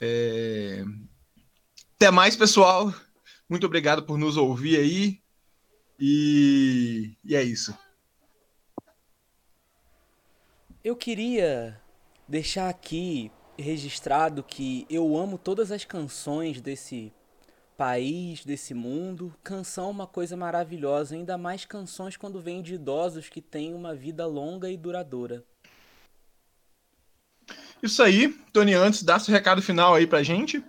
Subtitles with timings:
[0.00, 0.82] É...
[1.96, 2.94] Até mais, pessoal.
[3.48, 5.20] Muito obrigado por nos ouvir aí.
[5.98, 7.76] E, e é isso.
[10.82, 11.78] Eu queria
[12.26, 17.12] deixar aqui registrado que eu amo todas as canções desse
[17.76, 19.34] país, desse mundo.
[19.42, 23.94] Canção é uma coisa maravilhosa, ainda mais canções quando vêm de idosos que têm uma
[23.94, 25.44] vida longa e duradoura.
[27.82, 30.62] Isso aí, Tony, antes, dá seu recado final aí pra gente.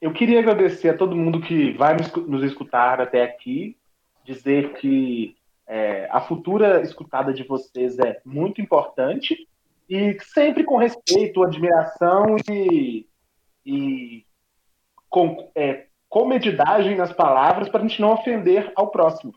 [0.00, 3.76] Eu queria agradecer a todo mundo que vai nos escutar até aqui,
[4.24, 5.36] dizer que
[5.66, 9.46] é, a futura escutada de vocês é muito importante
[9.88, 13.06] e sempre com respeito, admiração e,
[13.64, 14.24] e
[15.08, 19.34] com é, comedidagem nas palavras para a gente não ofender ao próximo.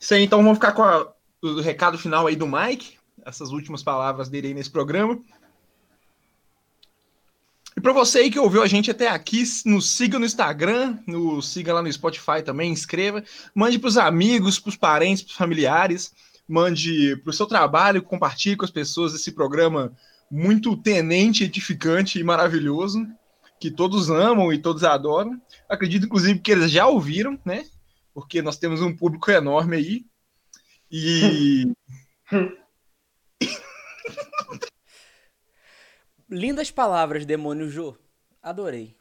[0.00, 3.82] Isso aí, então vamos ficar com a, o recado final aí do Mike, essas últimas
[3.82, 5.20] palavras dele aí nesse programa.
[7.76, 11.48] E para você aí que ouviu a gente até aqui, nos siga no Instagram, nos
[11.48, 13.22] siga lá no Spotify também, inscreva,
[13.54, 16.12] mande para os amigos, para os parentes, para os familiares,
[16.48, 19.92] mande para o seu trabalho, compartilhe com as pessoas esse programa
[20.30, 23.06] muito tenente, edificante e maravilhoso,
[23.60, 25.40] que todos amam e todos adoram.
[25.68, 27.64] Acredito, inclusive, que eles já ouviram, né?
[28.12, 30.06] Porque nós temos um público enorme aí.
[30.90, 31.70] E.
[36.30, 37.96] Lindas palavras, demônio Jô.
[38.42, 38.94] Adorei.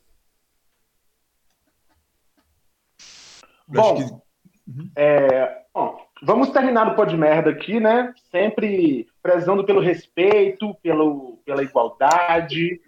[3.67, 4.21] Bom,
[4.65, 4.89] uhum.
[4.95, 8.13] é, bom, vamos terminar o pó de merda aqui, né?
[8.31, 12.79] Sempre prezando pelo respeito, pelo, pela igualdade,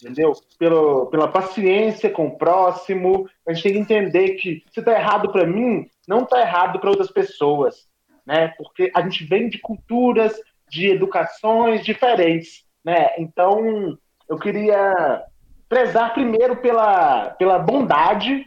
[0.00, 0.32] entendeu?
[0.58, 3.26] Pelo, pela paciência com o próximo.
[3.48, 6.90] A gente tem que entender que se tá errado para mim, não tá errado para
[6.90, 7.88] outras pessoas,
[8.26, 8.48] né?
[8.58, 13.08] Porque a gente vem de culturas, de educações diferentes né?
[13.18, 15.24] Então, eu queria
[15.68, 18.46] prezar primeiro pela, pela bondade.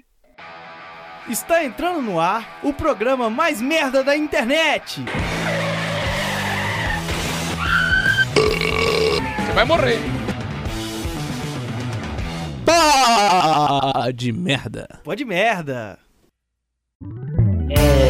[1.28, 5.04] Está entrando no ar o programa mais merda da internet.
[8.33, 9.99] Você vai morrer.
[13.94, 14.88] Pode merda.
[15.04, 15.99] Pode merda.
[17.70, 18.08] É,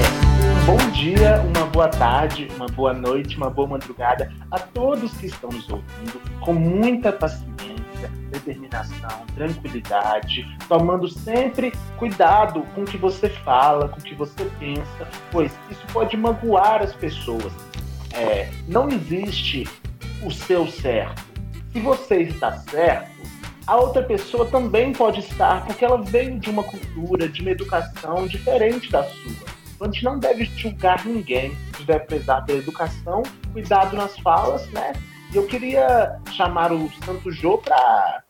[0.69, 5.49] bom dia, uma boa tarde, uma boa noite, uma boa madrugada a todos que estão
[5.49, 13.89] nos ouvindo, com muita paciência, determinação, tranquilidade, tomando sempre cuidado com o que você fala,
[13.89, 17.51] com o que você pensa, pois isso pode magoar as pessoas.
[18.13, 19.67] É, não existe
[20.21, 21.23] o seu certo.
[21.73, 23.09] Se você está certo,
[23.65, 28.27] a outra pessoa também pode estar, porque ela veio de uma cultura, de uma educação
[28.27, 29.58] diferente da sua.
[29.81, 33.23] A gente não deve julgar ninguém, a gente deve prezar pela educação,
[33.53, 34.93] cuidado nas falas, né?
[35.31, 38.23] E eu queria chamar o Santo Jô para.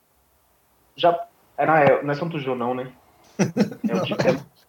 [0.95, 1.19] Já...
[1.57, 2.91] É, não, é, não é Santo Jô, não, né?
[3.87, 4.13] É o de...
[4.13, 4.59] é...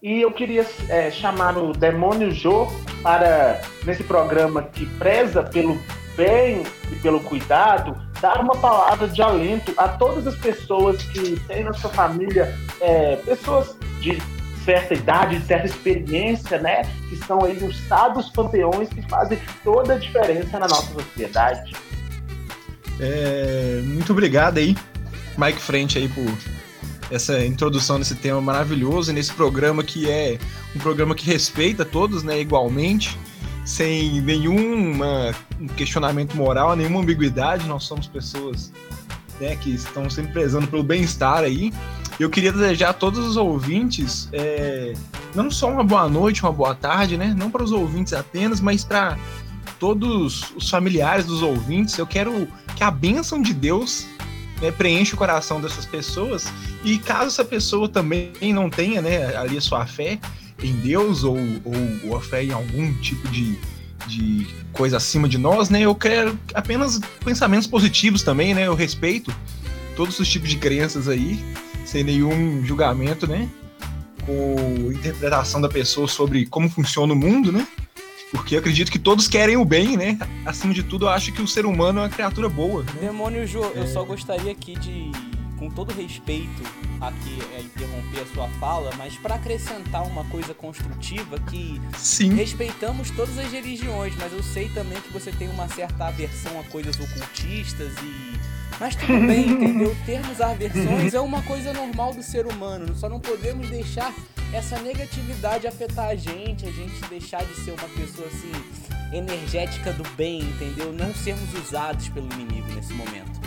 [0.00, 2.68] E eu queria é, chamar o Demônio Jô
[3.02, 5.76] para, nesse programa que preza pelo
[6.16, 11.62] bem e pelo cuidado, dar uma palavra de alento a todas as pessoas que têm
[11.62, 14.20] na sua família é, pessoas de
[14.68, 16.82] certa idade, de certa experiência, né?
[17.08, 21.72] Que são aí os sábios panteões que fazem toda a diferença na nossa sociedade.
[23.00, 24.76] É, muito obrigado aí,
[25.38, 26.26] Mike Frente, aí, por
[27.10, 30.38] essa introdução nesse tema maravilhoso, nesse programa que é
[30.76, 33.16] um programa que respeita todos, né, igualmente,
[33.64, 34.98] sem nenhum
[35.78, 37.66] questionamento moral, nenhuma ambiguidade.
[37.66, 38.70] Nós somos pessoas
[39.40, 41.72] né, que estão sempre prezando pelo bem-estar aí.
[42.18, 44.94] Eu queria desejar a todos os ouvintes é,
[45.34, 47.32] não só uma boa noite, uma boa tarde, né?
[47.36, 49.16] Não para os ouvintes apenas, mas para
[49.78, 51.96] todos os familiares dos ouvintes.
[51.96, 54.06] Eu quero que a bênção de Deus
[54.60, 56.52] né, preencha o coração dessas pessoas.
[56.84, 60.18] E caso essa pessoa também não tenha né, ali a sua fé
[60.60, 63.56] em Deus ou, ou, ou a fé em algum tipo de,
[64.08, 65.82] de coisa acima de nós, né?
[65.82, 68.66] Eu quero apenas pensamentos positivos também, né?
[68.66, 69.32] Eu respeito
[69.94, 71.40] todos os tipos de crenças aí
[71.88, 73.48] sem nenhum julgamento, né?
[74.26, 77.66] Com interpretação da pessoa sobre como funciona o mundo, né?
[78.30, 80.18] Porque eu acredito que todos querem o bem, né?
[80.44, 82.82] Acima de tudo, eu acho que o ser humano é uma criatura boa.
[82.82, 82.92] Né?
[83.00, 83.80] Demônio Jô, é...
[83.80, 85.10] eu só gostaria aqui de,
[85.58, 86.62] com todo respeito,
[87.00, 92.34] aqui é, interromper a sua fala, mas para acrescentar uma coisa construtiva que Sim.
[92.34, 96.64] respeitamos todas as religiões, mas eu sei também que você tem uma certa aversão a
[96.64, 98.47] coisas ocultistas e
[98.80, 99.96] mas tudo bem, entendeu?
[100.06, 102.94] Termos aversões é uma coisa normal do ser humano.
[102.94, 104.14] Só não podemos deixar
[104.52, 108.52] essa negatividade afetar a gente, a gente deixar de ser uma pessoa assim
[109.12, 110.92] energética do bem, entendeu?
[110.92, 113.40] Não sermos usados pelo inimigo nesse momento.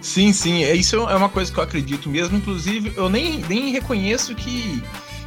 [0.00, 2.36] Sim, sim, é isso é uma coisa que eu acredito mesmo.
[2.36, 4.82] Inclusive, eu nem, nem reconheço que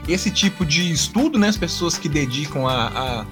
[0.07, 3.25] esse tipo de estudo, né, as pessoas que dedicam a, a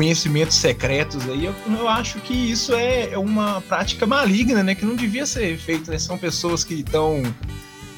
[0.00, 4.82] conhecimentos secretos aí, eu, eu acho que isso é, é uma prática maligna, né, que
[4.82, 5.92] não devia ser feita.
[5.92, 5.98] Né?
[5.98, 7.22] São pessoas que estão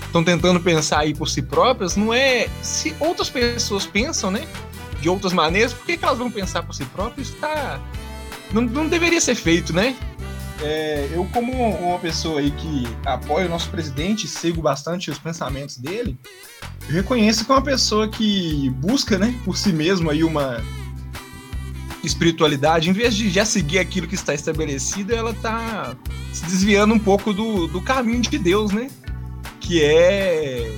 [0.04, 4.48] estão tentando pensar aí por si próprias, não é se outras pessoas pensam, né,
[5.00, 7.28] de outras maneiras, por que, que elas vão pensar por si próprias?
[7.28, 7.80] Isso tá
[8.52, 9.96] não, não deveria ser feito, né?
[10.60, 15.76] É, eu, como uma pessoa aí que apoia o nosso presidente, sigo bastante os pensamentos
[15.76, 16.18] dele,
[16.88, 20.60] reconheço que é uma pessoa que busca, né, por si mesmo aí uma
[22.02, 25.96] espiritualidade, em vez de já seguir aquilo que está estabelecido, ela está
[26.32, 28.90] se desviando um pouco do, do caminho de Deus, né?
[29.60, 30.72] Que é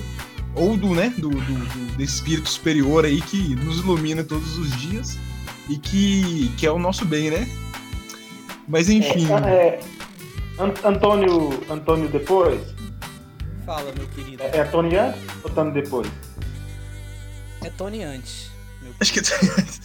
[0.55, 5.17] ou do, né, do, do, do, espírito superior aí que nos ilumina todos os dias
[5.67, 7.47] e que, que é o nosso bem, né?
[8.67, 9.27] Mas enfim.
[9.45, 9.79] É, é,
[10.87, 12.61] Antônio, Antônio depois?
[13.65, 14.43] Fala, meu querido.
[14.43, 16.07] É, é Tony antes ou Tony depois?
[17.63, 18.49] É Tony antes.
[18.99, 19.81] Acho que é Tony antes.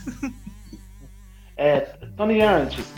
[1.61, 1.81] É,
[2.17, 2.93] Tony antes.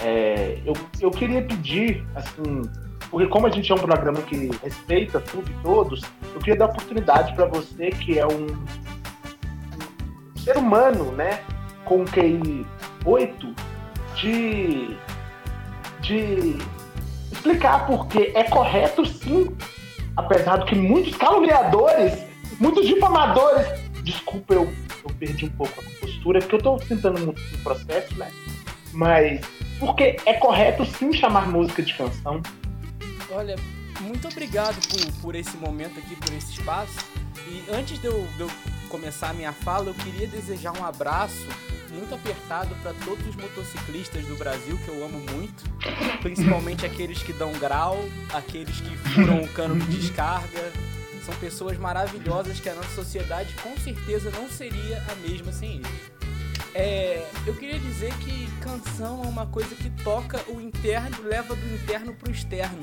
[0.00, 2.62] É, eu, eu queria pedir, assim,
[3.10, 6.02] porque como a gente é um programa que respeita tudo e todos,
[6.34, 8.46] eu queria dar oportunidade para você que é um,
[10.36, 11.40] ser humano, né,
[11.84, 12.64] com QI
[13.04, 13.54] 8,
[14.14, 14.96] de,
[16.00, 16.56] de
[17.32, 19.48] explicar porque é correto sim,
[20.16, 22.24] apesar de que muitos caluniadores,
[22.60, 23.66] muitos difamadores,
[24.04, 24.72] desculpa, eu,
[25.04, 28.30] eu perdi um pouco a postura, porque eu estou tentando muito no processo, né?
[28.92, 29.40] Mas
[29.78, 32.42] porque é correto sim chamar música de canção,
[33.30, 33.56] Olha,
[34.00, 36.96] muito obrigado por, por esse momento aqui, por esse espaço.
[37.48, 38.50] E antes de eu, de eu
[38.88, 41.46] começar a minha fala, eu queria desejar um abraço
[41.90, 45.64] muito apertado para todos os motociclistas do Brasil, que eu amo muito.
[46.22, 47.98] Principalmente aqueles que dão grau,
[48.32, 50.72] aqueles que furam o cano de descarga.
[51.24, 56.15] São pessoas maravilhosas que a nossa sociedade com certeza não seria a mesma sem eles.
[56.78, 61.74] É, eu queria dizer que canção é uma coisa que toca o interno, leva do
[61.74, 62.80] interno para o externo.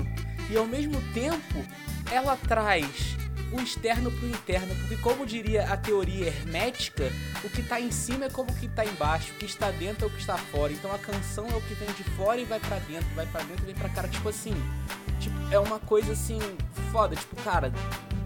[0.50, 1.64] E ao mesmo tempo
[2.12, 3.16] ela traz
[3.52, 7.12] o externo para o interno, porque como diria a teoria hermética,
[7.44, 10.06] o que está em cima é como o que está embaixo, o que está dentro
[10.06, 10.74] é o que está fora.
[10.74, 13.44] Então a canção é o que vem de fora e vai para dentro, vai para
[13.44, 14.56] dentro e vem para cara, tipo assim,
[15.20, 16.40] tipo, é uma coisa assim
[16.92, 17.72] foda, tipo, cara,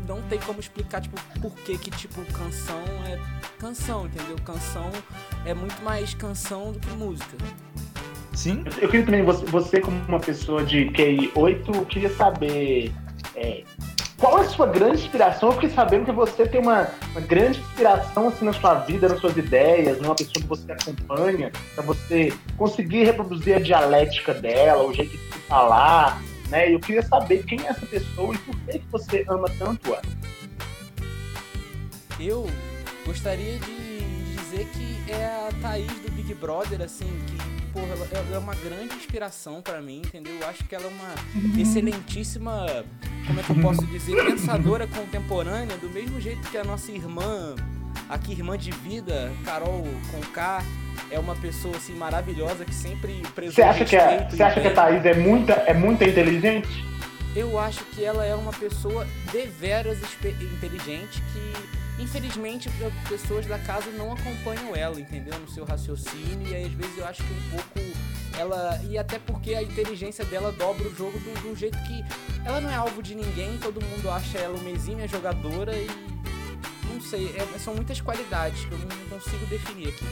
[0.07, 3.19] não tem como explicar tipo por que que tipo canção é
[3.59, 4.35] canção, entendeu?
[4.45, 4.89] Canção
[5.45, 7.37] é muito mais canção do que música.
[8.33, 8.63] Sim.
[8.79, 12.93] Eu queria também, você, você como uma pessoa de QI 8, eu queria saber
[13.35, 13.63] é,
[14.17, 15.49] qual é a sua grande inspiração?
[15.49, 19.19] Eu fiquei sabendo que você tem uma, uma grande inspiração assim, na sua vida, nas
[19.19, 24.93] suas ideias, numa pessoa que você acompanha, para você conseguir reproduzir a dialética dela, o
[24.93, 25.17] jeito de
[25.47, 26.19] falar,
[26.49, 26.73] né?
[26.73, 30.01] Eu queria saber quem é essa pessoa e por que, que você ama tanto ela.
[32.19, 32.49] Eu
[33.05, 38.39] gostaria de dizer que é a Thaís do Big Brother, assim, que porra, ela, é
[38.39, 40.35] uma grande inspiração para mim, entendeu?
[40.39, 41.59] Eu acho que ela é uma uhum.
[41.59, 42.65] excelentíssima,
[43.27, 47.55] como é que eu posso dizer, pensadora contemporânea, do mesmo jeito que a nossa irmã,
[48.09, 50.63] aqui irmã de vida, Carol Conká,
[51.11, 54.73] é uma pessoa assim maravilhosa que sempre Você acha que a, você acha que a
[54.73, 56.85] Thaís é muita, é muito inteligente?
[57.35, 62.69] Eu acho que ela é uma pessoa deveras inteligente que Infelizmente,
[63.09, 65.37] pessoas da casa não acompanham ela, entendeu?
[65.39, 67.79] No seu raciocínio, e aí, às vezes eu acho que um pouco
[68.37, 68.79] ela.
[68.87, 72.05] E até porque a inteligência dela dobra o jogo do, do jeito que.
[72.45, 75.87] Ela não é alvo de ninguém, todo mundo acha ela uma exímia jogadora e.
[76.93, 80.05] Não sei, é, são muitas qualidades que eu não consigo definir aqui.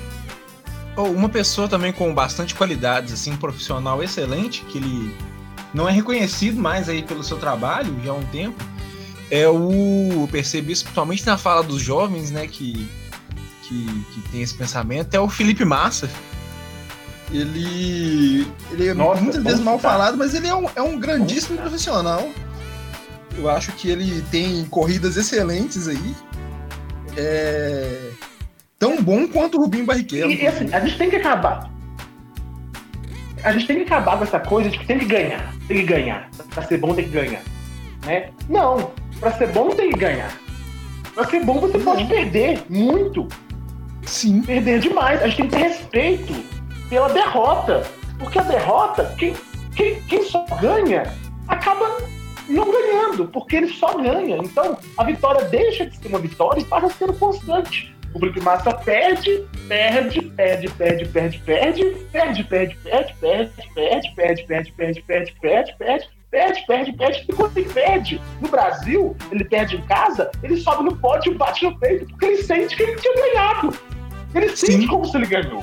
[0.97, 5.13] Oh, uma pessoa também com bastante qualidades, assim, um profissional excelente, que ele
[5.73, 8.63] não é reconhecido mais aí pelo seu trabalho já há um tempo,
[9.29, 10.27] é o.
[10.31, 12.47] Percebi isso principalmente na fala dos jovens, né?
[12.47, 12.87] Que,
[13.63, 16.09] que, que tem esse pensamento, é o Felipe Massa.
[17.31, 18.47] Ele.
[18.71, 22.29] Ele é Nossa, muitas vezes mal falado, mas ele é um, é um grandíssimo profissional.
[23.37, 26.15] Eu acho que ele tem corridas excelentes aí.
[27.17, 28.11] É.
[28.77, 30.31] Tão bom quanto o Rubinho Barrichello.
[30.31, 31.69] E, e assim, a gente tem que acabar.
[33.43, 35.53] A gente tem que acabar com essa coisa de que tem que ganhar.
[35.67, 36.29] Tem que ganhar.
[36.53, 37.41] Pra ser bom tem que ganhar.
[38.05, 38.29] Né?
[38.49, 40.31] Não, Pra ser bom tem que ganhar.
[41.13, 43.27] Pra ser bom você pode perder muito.
[44.03, 44.41] Sim.
[44.41, 45.21] Perder demais.
[45.21, 46.33] A gente tem que ter respeito
[46.89, 47.83] pela derrota.
[48.19, 49.33] Porque a derrota, quem,
[49.75, 51.03] quem, quem só ganha,
[51.47, 51.97] acaba
[52.47, 54.37] não ganhando, porque ele só ganha.
[54.37, 57.95] Então, a vitória deixa de ser uma vitória e passa sendo constante.
[58.15, 64.13] O Felipe Massa perde, perde, perde, perde, perde, perde, perde, perde, perde, perde, perde, perde,
[64.15, 65.75] perde, perde, perde, perde, perde,
[66.31, 67.25] perde, perde, perde.
[67.27, 71.35] E quando ele perde no Brasil, ele perde em casa, ele sobe no pódio e
[71.35, 73.73] bate no peito, porque ele sente que ele tinha ganhado.
[74.33, 75.61] Ele sente como se ele ganhou.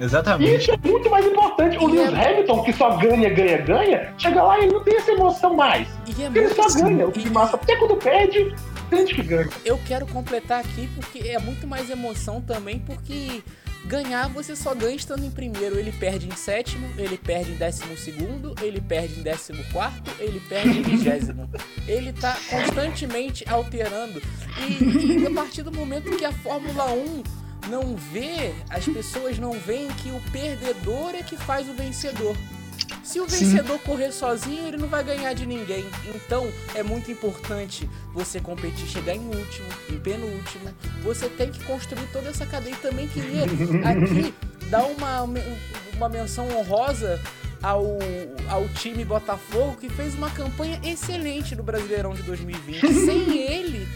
[0.00, 0.50] Exatamente.
[0.50, 1.78] E isso é muito mais importante.
[1.78, 5.12] O Lewis Hamilton, que só ganha, ganha, ganha, chega lá e ele não tem essa
[5.12, 5.88] emoção mais.
[6.18, 7.06] E é Ele só ganha.
[7.06, 8.52] O Felipe Massa, até quando perde,
[8.88, 9.48] sente que ganha.
[9.64, 13.42] Eu quero completar aqui porque é muito mais emoção também, porque
[13.86, 15.78] ganhar você só ganha estando em primeiro.
[15.78, 20.40] Ele perde em sétimo, ele perde em décimo segundo, ele perde em décimo quarto, ele
[20.48, 21.48] perde em vigésimo.
[21.86, 24.20] Ele tá constantemente alterando.
[24.58, 27.22] E, e a partir do momento que a Fórmula 1
[27.70, 32.36] não vê, as pessoas não veem que o perdedor é que faz o vencedor.
[33.02, 33.46] Se o Sim.
[33.46, 35.84] vencedor correr sozinho, ele não vai ganhar de ninguém.
[36.14, 40.68] Então, é muito importante você competir, chegar em último, em penúltimo.
[41.02, 42.74] Você tem que construir toda essa cadeia.
[42.74, 43.44] E também queria
[43.88, 44.34] aqui
[44.68, 45.22] dar uma,
[45.96, 47.20] uma menção honrosa
[47.66, 47.84] ao,
[48.48, 52.80] ao time Botafogo, que fez uma campanha excelente no Brasileirão de 2020.
[53.04, 53.88] Sem ele,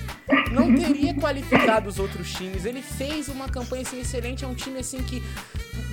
[0.51, 2.65] não teria qualificado os outros times.
[2.65, 4.45] Ele fez uma campanha assim, excelente.
[4.45, 5.23] É um time assim que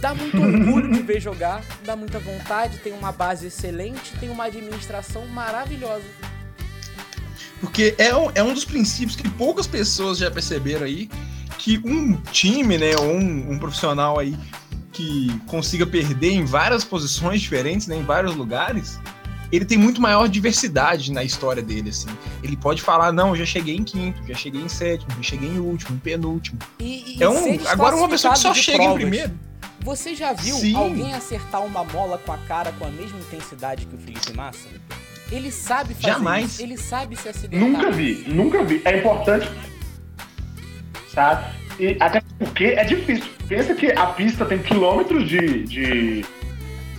[0.01, 4.45] dá muito orgulho de ver jogar, dá muita vontade, tem uma base excelente, tem uma
[4.45, 6.05] administração maravilhosa.
[7.61, 11.07] Porque é um, é um dos princípios que poucas pessoas já perceberam aí,
[11.59, 14.35] que um time, né, ou um, um profissional aí
[14.97, 18.99] que consiga perder em várias posições diferentes, né, em vários lugares,
[19.51, 22.09] ele tem muito maior diversidade na história dele, assim.
[22.41, 25.49] Ele pode falar, não, eu já cheguei em quinto, já cheguei em sétimo, já cheguei
[25.49, 26.57] em último, em penúltimo.
[26.79, 29.01] E, e É um, agora uma pessoa que só chega em provas.
[29.01, 29.39] primeiro.
[29.81, 30.75] Você já viu Sim.
[30.75, 34.67] alguém acertar uma mola com a cara com a mesma intensidade que o Felipe Massa?
[35.31, 36.53] Ele sabe fazer Jamais.
[36.53, 37.69] isso, ele sabe se acidentar.
[37.69, 38.81] Nunca vi, nunca vi.
[38.83, 39.47] É importante,
[41.13, 41.45] sabe?
[41.79, 43.25] E até porque é difícil.
[43.47, 46.25] Pensa que a pista tem quilômetros de, de,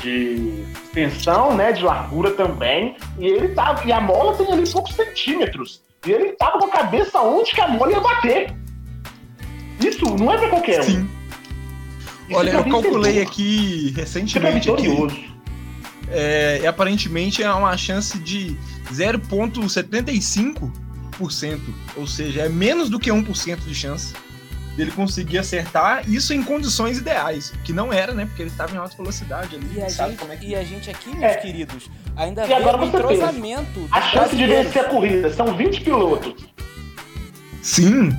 [0.01, 1.73] de extensão, né?
[1.73, 2.97] De largura também.
[3.19, 3.85] E ele tava.
[3.87, 5.83] E a mola tem ali poucos centímetros.
[6.07, 8.55] E ele tava com a cabeça onde que a mola ia bater.
[9.85, 10.85] Isso não é pra qualquer um.
[10.85, 11.09] Sim.
[12.29, 14.89] Isso Olha, é eu calculei aqui é recentemente aqui,
[16.11, 18.57] é, e aparentemente é uma chance de
[18.93, 21.61] 0,75%,
[21.97, 24.15] ou seja, é menos do que 1% de chance
[24.79, 28.27] dele conseguir acertar isso em condições ideais, que não era, né?
[28.27, 30.63] Porque ele estava em alta velocidade ali, E sabe gente, como é que e a
[30.63, 31.35] gente aqui, meus É.
[31.35, 36.47] queridos, ainda E agora pensa, entrosamento A chance de vencer a corrida são 20 pilotos.
[37.61, 38.17] Sim.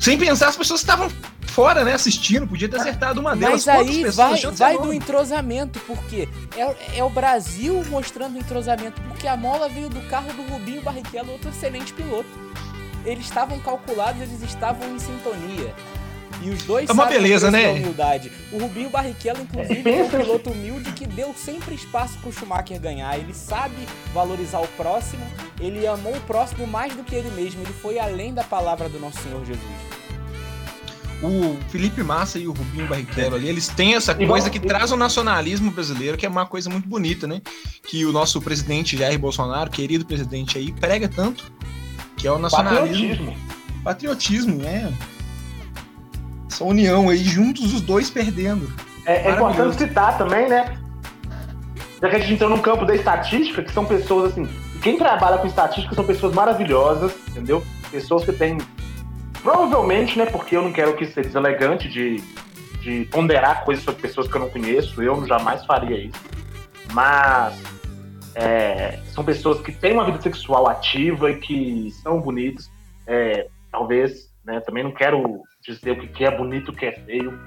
[0.00, 1.08] Sem pensar, as pessoas estavam
[1.46, 3.64] fora, né, assistindo, podia ter acertado uma delas.
[3.64, 9.28] Mas aí vai, vai do entrosamento, porque é, é o Brasil mostrando o entrosamento, porque
[9.28, 12.28] a mola veio do carro do Rubinho Barrichello, outro excelente piloto.
[13.04, 15.72] Eles estavam calculados, eles estavam em sintonia.
[16.40, 17.64] E os dois É uma beleza, né?
[17.64, 18.32] da humildade.
[18.50, 23.18] O Rubinho Barrichello, inclusive, É, um piloto humilde que deu sempre espaço pro Schumacher ganhar.
[23.18, 23.74] Ele sabe
[24.14, 25.24] valorizar o próximo,
[25.60, 27.62] ele amou o próximo mais do que ele mesmo.
[27.62, 29.92] Ele foi além da palavra do nosso Senhor Jesus.
[31.22, 34.96] O Felipe Massa e o Rubinho Barrichello ali, eles têm essa coisa que traz o
[34.96, 37.40] nacionalismo brasileiro, que é uma coisa muito bonita, né?
[37.86, 41.52] Que o nosso presidente Jair Bolsonaro, querido presidente aí, prega tanto,
[42.16, 43.08] que é o nacionalismo.
[43.08, 43.36] Patriotismo.
[43.84, 44.92] Patriotismo, né?
[46.62, 48.72] Essa união aí, juntos os dois perdendo.
[49.04, 50.78] É, é importante citar também, né?
[52.00, 54.48] Já que a gente entrou no campo da estatística, que são pessoas assim.
[54.80, 57.62] Quem trabalha com estatística são pessoas maravilhosas, entendeu?
[57.90, 58.58] Pessoas que têm.
[59.42, 60.26] Provavelmente, né?
[60.26, 62.22] Porque eu não quero que seja deselegante de,
[62.80, 66.20] de ponderar coisas sobre pessoas que eu não conheço, eu jamais faria isso.
[66.92, 67.60] Mas
[68.36, 72.70] é, são pessoas que têm uma vida sexual ativa e que são bonitas.
[73.04, 74.60] É, talvez, né?
[74.60, 77.38] Também não quero dizer o que é bonito, o que é feio.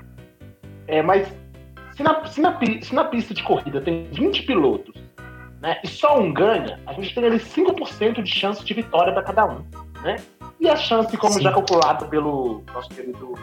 [0.87, 1.27] É, mas
[1.95, 4.95] se na, se, na, se na pista de corrida tem 20 pilotos
[5.61, 9.23] né, e só um ganha, a gente tem ali 5% de chance de vitória para
[9.23, 9.65] cada um.
[10.03, 10.17] Né?
[10.59, 11.41] E a chance, como Sim.
[11.41, 13.33] já calculado pelo nosso querido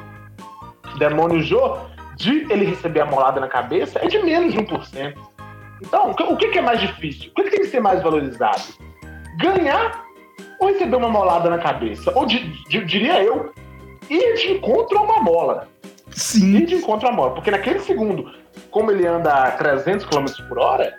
[0.99, 1.79] Demônio Jô,
[2.17, 5.15] de ele receber a molada na cabeça é de menos de 1%.
[5.81, 7.31] Então, o que, o que é mais difícil?
[7.33, 8.63] O que tem que ser mais valorizado?
[9.39, 10.05] Ganhar
[10.63, 12.13] ou receber uma molada na cabeça?
[12.15, 13.53] Ou, di- di- diria eu,
[14.09, 15.69] ir de encontro a uma mola
[16.11, 16.57] Sim.
[16.57, 17.33] ir de encontro à mola.
[17.35, 18.31] Porque naquele segundo,
[18.71, 20.95] como ele anda a 300 km por hora,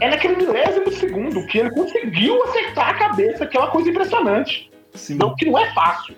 [0.00, 4.70] é naquele milésimo segundo que ele conseguiu acertar a cabeça, que é uma coisa impressionante.
[4.94, 5.14] Sim.
[5.16, 6.14] Não, que não é fácil.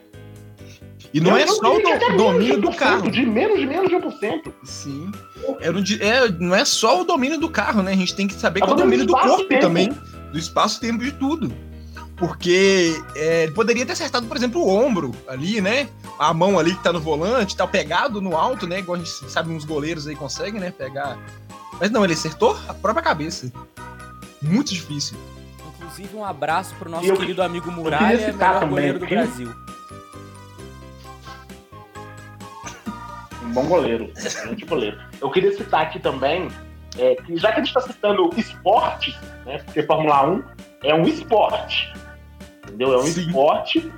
[1.12, 3.10] E não Eu é só o do- até domínio do menos de 1%, carro.
[3.10, 4.52] De menos de menos de 1%.
[4.64, 5.12] Sim.
[5.60, 5.68] É,
[6.08, 7.92] é, não é só o domínio do carro, né?
[7.92, 9.60] A gente tem que saber É que é o domínio do espaço, corpo tempo.
[9.60, 9.88] também.
[10.32, 11.52] Do espaço-tempo de tudo.
[12.16, 15.88] Porque é, ele poderia ter acertado, por exemplo, o ombro ali, né?
[16.18, 18.78] A mão ali que tá no volante, tá pegado no alto, né?
[18.78, 20.70] Igual a gente sabe, uns goleiros aí conseguem, né?
[20.70, 21.18] Pegar.
[21.80, 23.52] Mas não, ele acertou a própria cabeça.
[24.40, 25.16] Muito difícil.
[25.76, 29.54] Inclusive, um abraço pro nosso Eu- querido amigo Muralha, citar melhor também goleiro do Brasil.
[33.42, 34.98] Um bom goleiro, excelente goleiro.
[35.20, 36.48] Eu queria citar aqui também,
[36.96, 40.42] é, que já que a gente está citando esportes, né, porque Fórmula 1
[40.84, 41.92] é um esporte,
[42.62, 42.92] entendeu?
[42.92, 43.26] É um Sim.
[43.26, 43.92] esporte.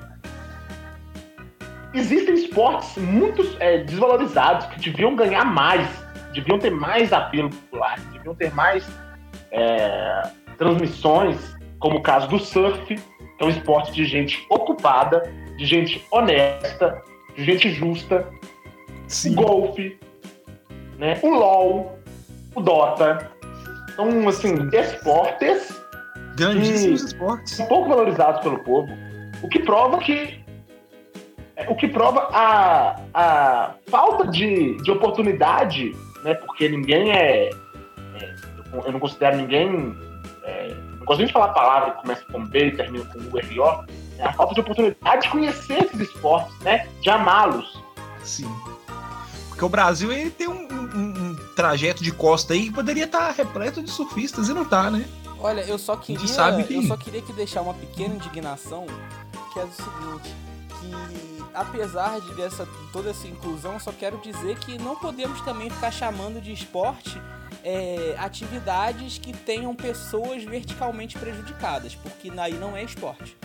[1.93, 5.89] Existem esportes muito é, desvalorizados que deviam ganhar mais,
[6.33, 8.87] deviam ter mais apelo popular, deviam ter mais
[9.51, 10.23] é,
[10.57, 13.03] transmissões, como o caso do surf, que
[13.41, 15.23] é um esporte de gente ocupada,
[15.57, 17.03] de gente honesta,
[17.35, 18.29] de gente justa,
[19.09, 19.33] Sim.
[19.33, 19.99] o golfe,
[20.99, 21.19] né?
[21.23, 21.99] O LOL,
[22.55, 23.31] o Dota.
[23.95, 25.86] São, assim, esportes
[26.37, 27.07] Grandíssimos Sim.
[27.07, 27.59] esportes.
[27.61, 28.89] um pouco valorizados pelo povo,
[29.43, 30.45] o que prova que
[31.57, 36.35] é, o que prova a, a falta de, de oportunidade, né?
[36.35, 38.35] Porque ninguém é, é,
[38.85, 39.95] eu não considero ninguém
[40.45, 43.19] é, não gosto nem de falar a palavra que começa com B e termina com
[43.19, 43.85] U, R, O,
[44.19, 46.87] é a falta de oportunidade de conhecer esses esportes, né?
[47.01, 47.83] De amá-los.
[48.23, 48.51] Sim.
[49.49, 53.31] Porque o Brasil ele tem um, um- um trajeto de costa aí que poderia estar
[53.31, 55.07] repleto de surfistas e não tá, né?
[55.39, 58.87] Olha, eu só queria, sabe que- eu só queria que deixar uma pequena indignação,
[59.53, 60.35] que é o seguinte,
[60.81, 65.69] que apesar de dessa toda essa inclusão, eu só quero dizer que não podemos também
[65.71, 67.21] ficar chamando de esporte
[67.63, 73.37] é, atividades que tenham pessoas verticalmente prejudicadas, porque aí não é esporte.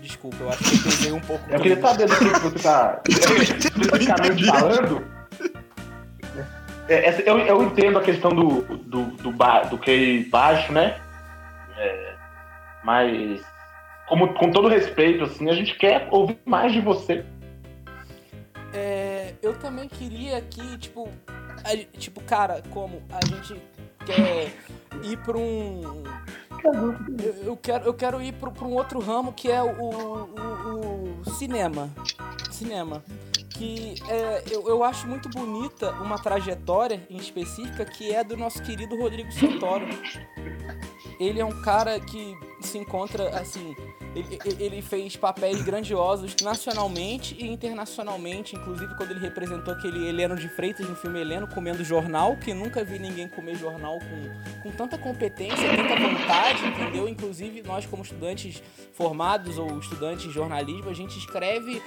[0.00, 1.44] Desculpa, eu acho que eu pesei um pouco.
[1.50, 5.19] Eu queria saber do que você está especificamente falando.
[6.90, 11.00] É, essa- eu, eu entendo a questão do, do, do, ba, do que baixo, né?
[11.76, 12.14] É,
[12.84, 13.40] mas,
[14.08, 17.24] como, com todo respeito, assim, a gente quer ouvir mais de você.
[18.74, 21.08] É, eu também queria que, tipo,
[21.64, 23.60] a- tipo, cara, como a gente
[24.04, 24.52] quer
[25.04, 26.02] ir pra um.
[27.44, 31.88] Eu, quero, eu quero ir pra um outro ramo que é o, o, o cinema.
[32.50, 33.02] Cinema.
[33.60, 38.62] Que é, eu, eu acho muito bonita uma trajetória em específica que é do nosso
[38.62, 39.86] querido Rodrigo Santoro.
[41.20, 43.76] Ele é um cara que se encontra, assim,
[44.14, 50.48] ele, ele fez papéis grandiosos nacionalmente e internacionalmente, inclusive quando ele representou aquele Heleno de
[50.48, 54.96] Freitas no filme Heleno comendo jornal, que nunca vi ninguém comer jornal com, com tanta
[54.96, 57.06] competência, tanta vontade, entendeu?
[57.06, 58.62] Inclusive nós como estudantes
[58.94, 61.82] formados ou estudantes de jornalismo, a gente escreve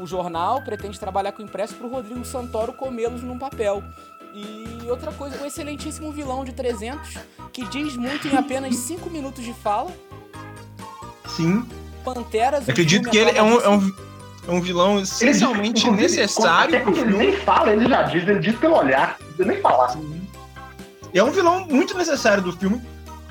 [0.00, 3.82] o jornal, pretende trabalhar com impresso para o Rodrigo Santoro comê-los num papel.
[4.34, 7.18] E outra coisa, um excelentíssimo vilão de 300
[7.52, 9.92] que diz muito em apenas 5 minutos de fala.
[11.28, 11.64] Sim.
[12.04, 12.68] Panteras.
[12.68, 13.92] acredito que ele é um, é um,
[14.46, 17.16] é um vilão essencialmente Inclusive, necessário ele filme.
[17.16, 19.96] nem fala, ele já diz, ele diz pelo olhar, precisa nem falar.
[21.14, 22.82] É um vilão muito necessário do filme.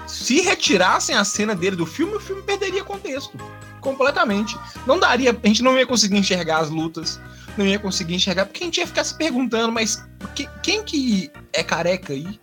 [0.08, 3.38] Se retirassem a cena dele do filme, o filme perderia contexto.
[3.84, 4.58] Completamente.
[4.88, 5.38] Não daria.
[5.44, 7.20] A gente não ia conseguir enxergar as lutas.
[7.58, 8.46] Não ia conseguir enxergar.
[8.46, 12.40] Porque a gente ia ficar se perguntando, mas que- quem que é careca aí?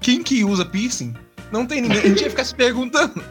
[0.00, 1.14] Quem que usa piercing?
[1.52, 1.98] Não tem ninguém.
[1.98, 3.22] A gente ia ficar se perguntando.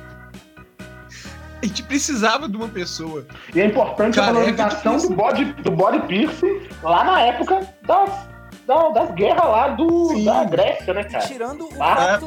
[1.61, 3.25] A gente precisava de uma pessoa.
[3.53, 8.09] E é importante a Careca valorização do body, do body piercing lá na época das,
[8.65, 10.23] da- das guerras lá do, Sim.
[10.25, 11.25] da Grécia, né, cara?
[11.27, 12.25] Tirando o fato,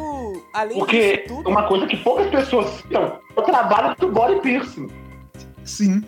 [0.53, 4.41] além Porque disso tudo, uma coisa que poucas pessoas citam é o trabalho do body
[4.41, 4.89] piercing.
[5.65, 6.05] Sim.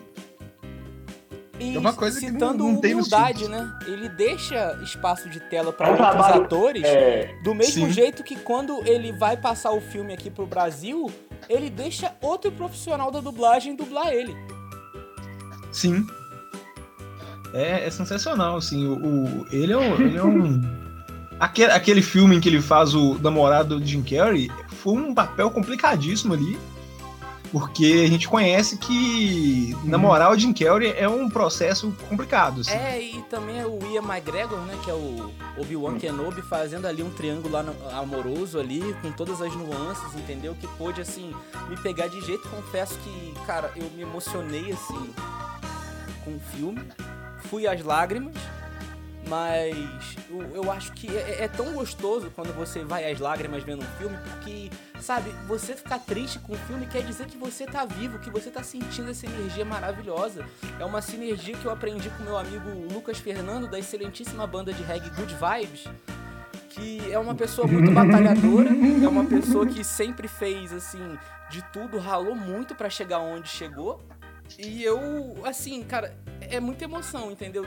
[1.61, 3.72] e é uma coisa que citando não- não nos humildade, né?
[3.87, 7.92] Ele deixa espaço de tela para É um outros trabalho, atores, É, do mesmo Sim.
[7.92, 11.11] jeito que quando ele vai passar o filme aqui pro Brasil,
[11.48, 14.35] ele deixa outro profissional da dublagem dublar ele.
[15.70, 16.04] Sim.
[17.52, 18.87] É, é sensacional, assim.
[18.88, 18.94] O,
[19.42, 19.94] o- ele é um.
[20.00, 20.61] Ele é um...
[21.38, 25.51] Aquele, aquele filme em que ele faz o namorado do Jim Carrey foi um papel
[25.51, 26.59] complicadíssimo ali.
[27.53, 32.62] Porque a gente conhece que namorar o Jim Carrey é um processo complicado.
[32.62, 32.73] Assim.
[32.73, 37.01] É, e também é o Ian McGregor, né, que é o Obi-Wan Kenobi, fazendo ali
[37.01, 37.57] um triângulo
[37.92, 40.57] amoroso ali, com todas as nuances, entendeu?
[40.61, 41.33] Que pôde, assim,
[41.68, 42.49] me pegar de jeito.
[42.49, 45.14] Confesso que, cara, eu me emocionei, assim,
[46.25, 46.83] com o filme.
[47.49, 48.35] Fui às lágrimas,
[49.28, 53.82] mas eu, eu acho que é, é tão gostoso quando você vai às lágrimas vendo
[53.82, 57.84] um filme, porque, sabe, você ficar triste com o filme quer dizer que você tá
[57.84, 60.44] vivo, que você tá sentindo essa energia maravilhosa.
[60.78, 64.82] É uma sinergia que eu aprendi com meu amigo Lucas Fernando, da excelentíssima banda de
[64.82, 65.84] reggae Good Vibes,
[66.70, 71.18] que é uma pessoa muito batalhadora, é uma pessoa que sempre fez assim
[71.50, 74.00] de tudo, ralou muito para chegar onde chegou.
[74.58, 77.64] E eu, assim, cara, é muita emoção, entendeu?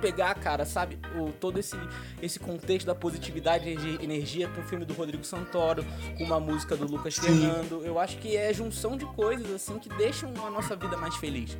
[0.00, 1.76] Pegar, cara, sabe, o, todo esse,
[2.22, 5.84] esse contexto da positividade e energia com o filme do Rodrigo Santoro,
[6.16, 7.22] com uma música do Lucas Sim.
[7.22, 7.82] Fernando.
[7.84, 11.56] Eu acho que é junção de coisas, assim, que deixam a nossa vida mais feliz.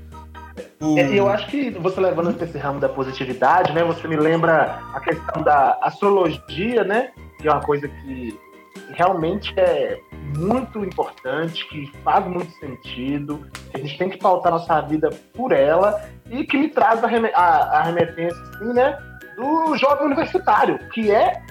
[0.96, 3.84] É, eu acho que você levando esse ramo da positividade, né?
[3.84, 7.12] Você me lembra a questão da astrologia, né?
[7.38, 8.38] Que é uma coisa que
[8.94, 10.00] realmente é
[10.36, 16.02] muito importante, que faz muito sentido, a gente tem que pautar nossa vida por ela
[16.30, 18.98] e que me traz a, a, a remetência, assim, né?
[19.36, 21.42] Do jovem universitário, que é,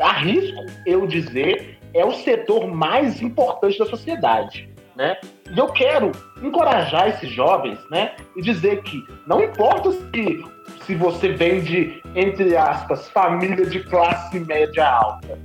[0.00, 5.16] arrisco eu dizer, é o setor mais importante da sociedade né?
[5.48, 6.10] E eu quero
[6.42, 8.16] encorajar esses jovens, né?
[8.36, 10.44] E dizer que não importa se,
[10.84, 15.38] se você vem de, entre aspas, família de classe média alta.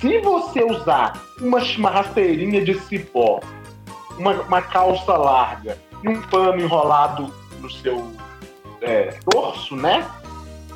[0.00, 3.40] Se você usar uma, rasteirinha de cipó,
[4.16, 8.12] uma, uma calça larga e um pano enrolado no seu
[8.80, 10.08] é, torso, né?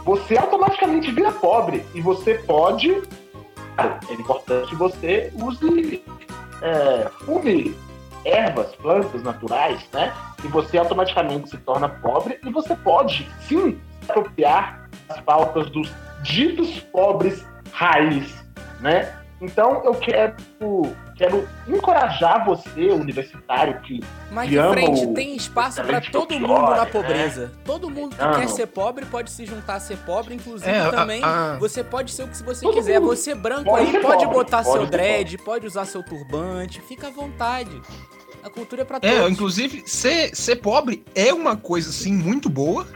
[0.05, 3.01] Você automaticamente vira pobre e você pode.
[3.79, 6.03] É importante que você use
[6.61, 7.77] é, fume
[8.25, 10.13] ervas, plantas naturais, né?
[10.45, 15.89] E você automaticamente se torna pobre e você pode, sim, apropriar as pautas dos
[16.25, 18.42] ditos pobres raiz,
[18.83, 19.23] né?
[19.43, 20.37] Então eu quero,
[21.17, 26.71] quero encorajar você, universitário, que, Mas que ama frente o, tem espaço para todo mundo
[26.71, 27.47] na pobreza.
[27.47, 27.53] Né?
[27.65, 28.39] Todo mundo que Não.
[28.39, 31.25] quer ser pobre pode se juntar a ser pobre, inclusive é, também.
[31.25, 31.59] A, a...
[31.59, 33.01] Você pode ser o que você todo quiser.
[33.01, 35.45] Você branco pode aí pode pobre, botar pode seu dread, pobre.
[35.45, 37.83] pode usar seu turbante, fica à vontade.
[38.45, 39.19] A cultura é pra é, todos.
[39.19, 42.87] É, inclusive, ser, ser pobre é uma coisa, assim, muito boa.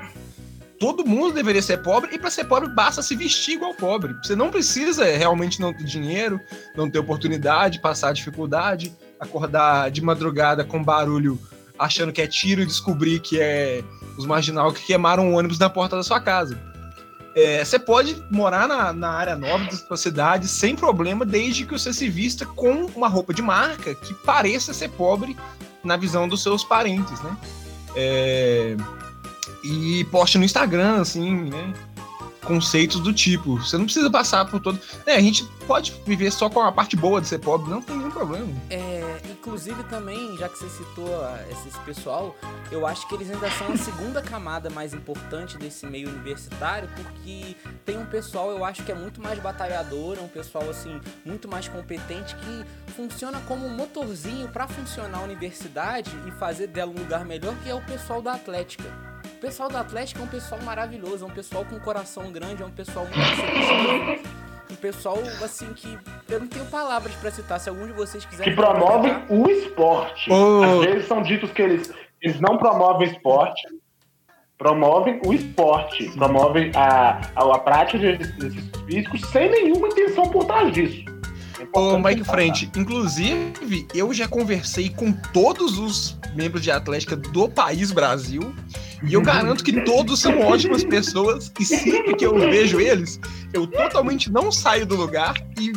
[0.79, 4.15] Todo mundo deveria ser pobre, e para ser pobre basta se vestir igual pobre.
[4.23, 6.41] Você não precisa realmente não ter dinheiro,
[6.77, 11.39] não ter oportunidade, passar dificuldade, acordar de madrugada com barulho
[11.79, 13.83] achando que é tiro e descobrir que é
[14.17, 16.59] os marginal que queimaram o ônibus na porta da sua casa.
[17.35, 21.73] É, você pode morar na, na área nobre da sua cidade sem problema, desde que
[21.73, 25.37] você se vista com uma roupa de marca que pareça ser pobre
[25.85, 27.37] na visão dos seus parentes, né?
[27.95, 28.77] É,
[29.73, 31.75] e poste no Instagram, assim, né?
[32.47, 33.57] conceitos do tipo.
[33.57, 34.79] Você não precisa passar por todo.
[35.05, 37.97] É, a gente pode viver só com a parte boa de ser pobre, não tem
[37.97, 38.47] nenhum problema.
[38.71, 41.09] É, inclusive também, já que você citou
[41.51, 42.35] esse pessoal,
[42.71, 47.57] eu acho que eles ainda são a segunda camada mais importante desse meio universitário, porque
[47.85, 51.49] tem um pessoal, eu acho que é muito mais batalhador, é um pessoal assim, muito
[51.49, 56.99] mais competente que funciona como um motorzinho para funcionar a universidade e fazer dela um
[56.99, 59.16] lugar melhor, que é o pessoal da Atlética.
[59.37, 62.67] O pessoal do Atlético é um pessoal maravilhoso, é um pessoal com coração grande, é
[62.67, 64.37] um pessoal muito.
[64.73, 67.61] Um pessoal, assim, que eu não tenho palavras para citar.
[67.61, 68.45] Se algum de vocês quiser.
[68.45, 70.31] Que promovem o esporte.
[70.31, 70.63] Oh.
[70.63, 73.63] Às vezes são ditos que eles, eles não promovem esporte,
[74.57, 80.47] promovem o esporte, promovem a, a, a prática de exercícios físicos sem nenhuma intenção por
[80.47, 81.05] trás disso.
[81.61, 87.49] É Ô, Mike Frente, inclusive, eu já conversei com todos os membros de Atlética do
[87.51, 88.55] país Brasil
[89.03, 93.21] e eu garanto que todos são ótimas pessoas e sempre que eu vejo eles,
[93.53, 95.73] eu totalmente não saio do lugar e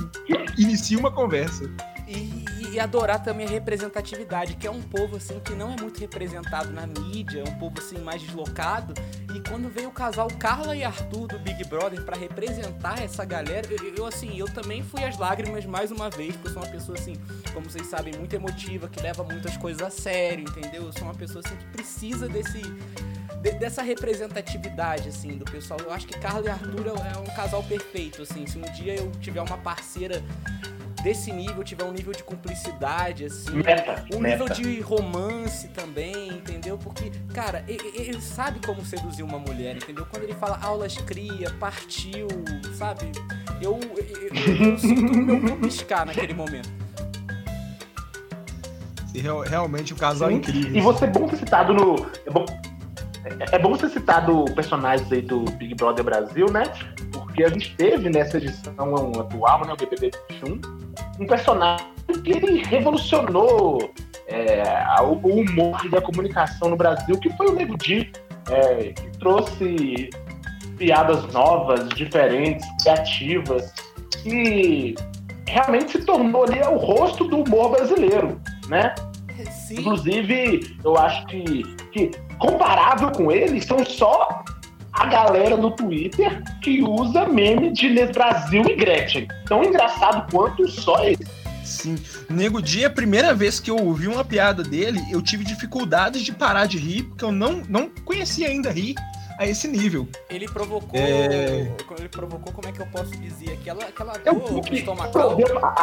[0.61, 1.69] inicio uma conversa.
[2.07, 5.99] E, e, adorar também a representatividade, que é um povo assim que não é muito
[5.99, 8.93] representado na mídia, é um povo assim mais deslocado.
[9.35, 13.67] E quando veio o casal Carla e Arthur do Big Brother para representar essa galera,
[13.69, 16.71] eu, eu, assim, eu também fui às lágrimas mais uma vez, porque eu sou uma
[16.71, 17.13] pessoa assim,
[17.53, 20.83] como vocês sabem, muito emotiva, que leva muitas coisas a sério, entendeu?
[20.83, 22.61] Eu sou uma pessoa assim que precisa desse
[23.41, 25.79] de, dessa representatividade, assim, do pessoal.
[25.79, 28.45] Eu acho que Carla e Arthur é, é um casal perfeito, assim.
[28.45, 30.23] Se um dia eu tiver uma parceira
[31.01, 34.43] desse nível, tiver um nível de cumplicidade, assim, meta, um meta.
[34.43, 36.77] nível de romance também, entendeu?
[36.77, 40.05] Porque, cara, ele, ele, sabe como seduzir uma mulher, entendeu?
[40.09, 42.27] Quando ele fala aulas cria, partiu,
[42.75, 43.11] sabe?
[43.61, 46.69] Eu, eu, eu, eu sinto o meu piscar naquele momento.
[49.49, 50.75] Realmente o casal é incrível.
[50.75, 51.95] E você é bom ter citado no.
[52.25, 52.45] É bom,
[53.25, 56.63] é, é bom você citar do personagens aí do Big Brother Brasil, né?
[57.11, 58.73] Porque a gente teve nessa edição
[59.19, 60.78] atual, né, o BBB 21,
[61.19, 61.85] um personagem
[62.23, 63.91] que ele revolucionou
[64.27, 64.63] é,
[65.01, 68.11] o humor e a comunicação no Brasil, que foi o Nego Di,
[68.49, 70.09] é, que trouxe
[70.77, 73.73] piadas novas, diferentes, criativas,
[74.25, 74.95] e
[75.47, 78.93] realmente se tornou ali o rosto do humor brasileiro, né?
[79.51, 79.79] Sim.
[79.79, 84.43] Inclusive, eu acho que, que comparável com ele são só
[84.99, 89.27] a galera no Twitter que usa meme de Brasil e Gretchen.
[89.45, 91.23] Tão engraçado quanto só esse.
[91.63, 91.95] Sim.
[92.29, 96.33] Nego Dia, a primeira vez que eu ouvi uma piada dele, eu tive dificuldades de
[96.33, 98.95] parar de rir, porque eu não, não conhecia ainda rir
[99.37, 100.05] a esse nível.
[100.29, 100.99] Ele provocou.
[100.99, 101.71] É.
[101.97, 103.51] Ele provocou, como é que eu posso dizer?
[103.53, 105.11] Aquela, aquela Eu dor tive estomacal.
[105.11, 105.75] problema.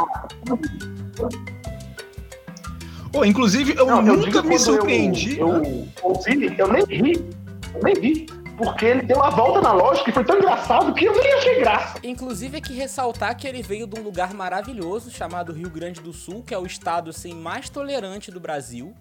[3.11, 5.38] Pô, inclusive, eu Não, eu nunca me quando surpreendi.
[5.38, 7.31] Eu, eu ouvi, eu nem ri.
[7.74, 8.26] Eu nem ri.
[8.57, 11.61] Porque ele deu a volta na lógica e foi tão engraçado que eu nem achei
[11.61, 11.99] graça.
[12.03, 16.12] Inclusive é que ressaltar que ele veio de um lugar maravilhoso chamado Rio Grande do
[16.12, 18.95] Sul, que é o estado assim mais tolerante do Brasil.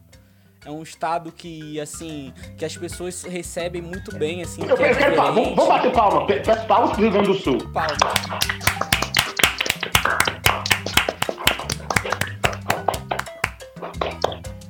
[0.65, 4.61] É um estado que assim que as pessoas recebem muito bem assim.
[4.67, 5.41] Eu que é quero, quero palma.
[5.41, 6.25] Vamos, bater palma.
[6.25, 7.57] Pe- Peço palmas pro Rio Grande do Sul.
[7.71, 7.95] Palma.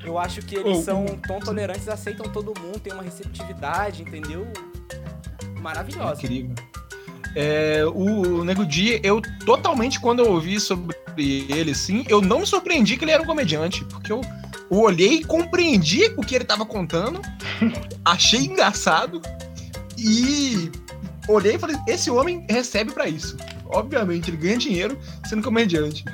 [0.04, 4.48] Eu acho que eles Oh, são tão tolerantes, aceitam todo mundo, tem uma receptividade, entendeu?
[5.66, 6.22] Maravilhosa.
[6.24, 6.54] Incrível.
[7.36, 12.46] É, o Nego Dia, eu totalmente, quando eu ouvi sobre ele, assim, eu não me
[12.46, 14.22] surpreendi que ele era um comediante, porque eu,
[14.70, 17.20] eu olhei e compreendi o que ele tava contando,
[18.06, 19.20] achei engraçado
[19.98, 20.72] e
[21.28, 23.36] olhei e falei: esse homem recebe pra isso.
[23.66, 24.98] Obviamente, ele ganha dinheiro
[25.28, 26.06] sendo comediante.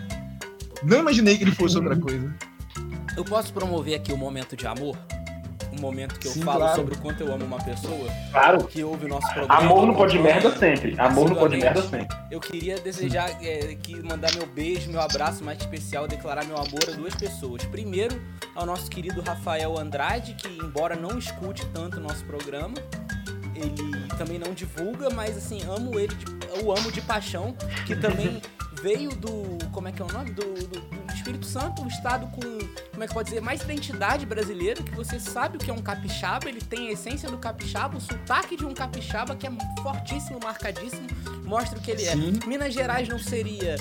[0.81, 2.33] Não imaginei que ele fosse outra coisa.
[3.17, 4.97] Eu posso promover aqui o momento de amor?
[5.71, 6.75] Um momento que eu Sim, falo claro.
[6.75, 8.63] sobre o quanto eu amo uma pessoa Claro.
[8.65, 9.55] que ouve o nosso programa.
[9.61, 10.95] Amor não pode merda sempre.
[10.99, 12.17] Amor não pode merda sempre.
[12.29, 16.81] Eu queria desejar é, que mandar meu beijo, meu abraço mais especial, declarar meu amor
[16.87, 17.63] a duas pessoas.
[17.65, 18.21] Primeiro,
[18.53, 22.75] ao nosso querido Rafael Andrade, que embora não escute tanto o nosso programa,
[23.55, 26.25] ele também não divulga, mas assim, amo ele, de,
[26.59, 27.55] eu amo de paixão,
[27.85, 28.41] que também
[28.81, 30.31] veio do, como é que é o nome?
[30.31, 32.41] Do, do- do Espírito Santo, um estado com,
[32.91, 35.81] como é que pode dizer, mais identidade brasileira, que você sabe o que é um
[35.81, 39.51] capixaba, ele tem a essência do capixaba, o sotaque de um capixaba, que é
[39.83, 41.07] fortíssimo, marcadíssimo,
[41.43, 42.39] mostra o que ele Sim.
[42.43, 42.47] é.
[42.47, 43.75] Minas Gerais não seria,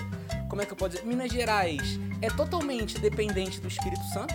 [0.48, 1.06] como é que eu posso dizer?
[1.06, 4.34] Minas Gerais é totalmente dependente do Espírito Santo.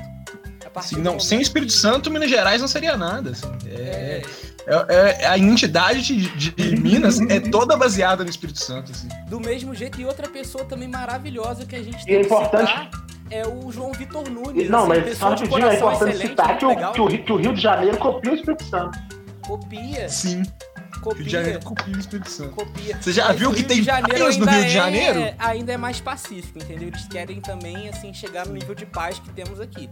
[0.92, 3.30] Do não, sem o Espírito que- Santo, Minas Gerais não seria nada.
[3.32, 3.46] assim.
[3.68, 4.22] É, é,
[4.68, 8.92] é- é- a identidade de, de Minas é toda baseada no Espírito Santo.
[8.92, 9.08] Assim.
[9.28, 12.26] do mesmo jeito, e outra pessoa também maravilhosa que a gente E tem é que
[12.26, 12.90] importante- citar
[13.32, 14.70] é o João Vitor Nunes.
[14.70, 16.94] Não, assim, mas pessoa só de rapidinho, é importante citar que o, legal.
[16.94, 19.00] que, o, Rio- que o Rio de Janeiro copia o Espírito Santo.
[19.42, 22.50] Copia, Sim, Rio de copia, Janeiro copia o Espírito Santo.
[22.52, 22.98] copia.
[23.02, 25.34] Você já Mas viu que tem praias no Rio de é- Janeiro?
[25.40, 26.88] Ainda é mais pacífico, entendeu?
[26.88, 29.90] Eles querem também, assim, chegar no nível de paz que temos aqui.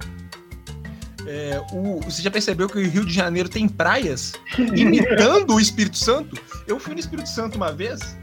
[1.27, 5.97] É, o- você já percebeu que o Rio de Janeiro tem praias imitando o Espírito
[5.97, 6.37] Santo?
[6.67, 8.17] Eu fui no Espírito Santo uma vez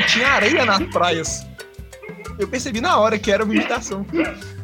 [0.00, 1.44] e tinha areia nas praias.
[2.38, 4.04] Eu percebi na hora que era uma imitação.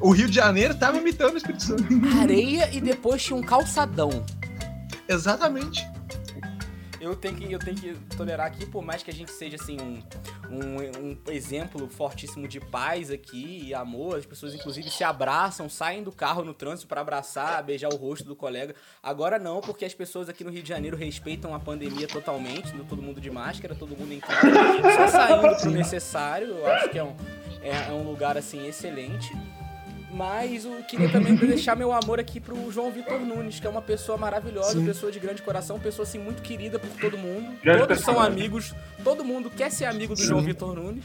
[0.01, 1.85] O Rio de Janeiro tava imitando o Espírito Santo.
[2.21, 4.25] Areia e depois tinha um calçadão.
[5.09, 5.87] Exatamente.
[7.03, 9.77] Eu tenho que, eu tenho que tolerar aqui, por mais que a gente seja assim
[9.81, 10.01] um,
[10.49, 16.05] um, um exemplo fortíssimo de paz aqui e amor, as pessoas inclusive se abraçam, saem
[16.05, 18.77] do carro no trânsito pra abraçar, beijar o rosto do colega.
[19.03, 23.03] Agora não, porque as pessoas aqui no Rio de Janeiro respeitam a pandemia totalmente, todo
[23.03, 24.41] mundo de máscara, todo mundo em casa,
[24.95, 26.51] só saindo pro necessário.
[26.51, 27.17] Eu acho que é um,
[27.63, 29.33] é, é um lugar assim excelente.
[30.13, 33.81] Mas eu queria também deixar meu amor aqui pro João Vitor Nunes, que é uma
[33.81, 34.85] pessoa maravilhosa, Sim.
[34.85, 37.51] pessoa de grande coração, pessoa assim muito querida por todo mundo.
[37.63, 38.33] Grande Todos são personagem.
[38.33, 40.27] amigos, todo mundo quer ser amigo do Sim.
[40.29, 41.05] João Vitor Nunes.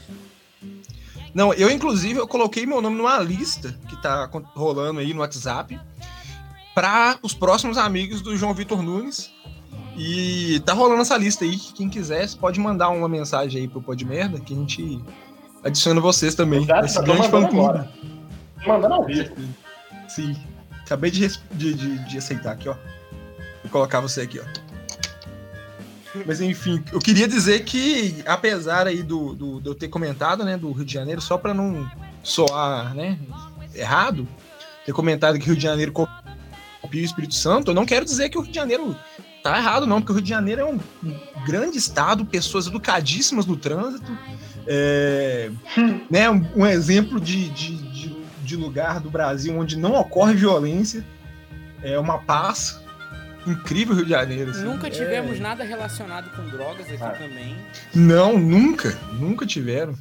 [1.34, 5.78] Não, eu inclusive eu coloquei meu nome numa lista que tá rolando aí no WhatsApp
[6.74, 9.32] para os próximos amigos do João Vitor Nunes.
[9.96, 11.56] E tá rolando essa lista aí.
[11.56, 15.02] Quem quiser, pode mandar uma mensagem aí pro Pode Merda que a gente
[15.64, 16.62] adiciona vocês também.
[16.62, 17.88] Exato, Esse grande fã clube.
[18.66, 19.34] Mandando ao vivo.
[20.08, 20.36] Sim.
[20.84, 22.74] Acabei de, de, de- de aceitar aqui, ó.
[23.62, 24.44] Vou colocar você aqui, ó.
[26.26, 30.56] Mas enfim, eu queria dizer que, apesar aí do, do- de eu ter comentado, né,
[30.56, 31.88] do Rio de Janeiro, só para não
[32.22, 33.18] soar, né,
[33.74, 34.26] errado,
[34.86, 38.30] ter comentado que o Rio de Janeiro copia o Espírito Santo, eu não quero dizer
[38.30, 38.96] que o Rio de Janeiro
[39.42, 40.80] tá errado, não, porque o Rio de Janeiro é um
[41.46, 44.10] grande estado, pessoas educadíssimas no trânsito,
[44.66, 45.50] é,
[46.10, 47.76] né, um, um exemplo de, de,
[48.48, 51.04] de, lugar do Brasil onde não ocorre violência,
[51.82, 52.80] é uma paz.
[53.46, 54.50] Incrível Rio de Janeiro.
[54.50, 54.64] assim.
[54.64, 57.10] Nunca É, tivemos nada relacionado com drogas aqui Ah.
[57.10, 57.56] também.
[57.94, 58.98] Não, nunca.
[59.18, 59.94] Nunca tiveram.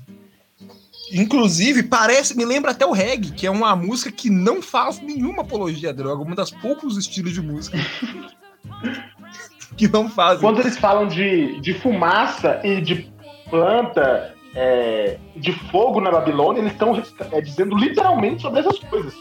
[1.13, 5.43] Inclusive, parece, me lembra até o reggae, que é uma música que não faz nenhuma
[5.43, 7.77] apologia à droga, um dos poucos estilos de música
[9.77, 10.41] que não fazem.
[10.41, 13.09] Quando eles falam de, de fumaça e de
[13.49, 19.13] planta, é, de fogo na Babilônia, eles estão é, dizendo literalmente sobre essas coisas.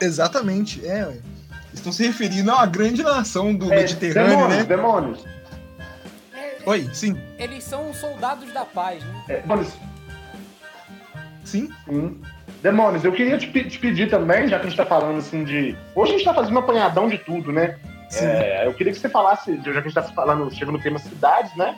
[0.00, 1.06] Exatamente, é.
[1.06, 1.16] ué.
[1.72, 4.64] Estão se referindo a uma grande nação do É, Mediterrâneo, demônios, né?
[4.64, 5.24] demônios.
[6.34, 7.18] É, Oi, sim.
[7.38, 9.24] Eles são soldados da paz, né?
[9.28, 9.72] É, demônios,
[11.44, 11.68] Sim.
[11.86, 12.20] sim.
[12.62, 15.76] Demônios, eu queria te, te pedir também, já que a gente tá falando assim de.
[15.94, 17.76] Hoje a gente tá fazendo um apanhadão de tudo, né?
[18.08, 18.24] Sim.
[18.24, 20.98] É, eu queria que você falasse, já que a gente tá falando, chega no tema
[20.98, 21.74] cidades, né?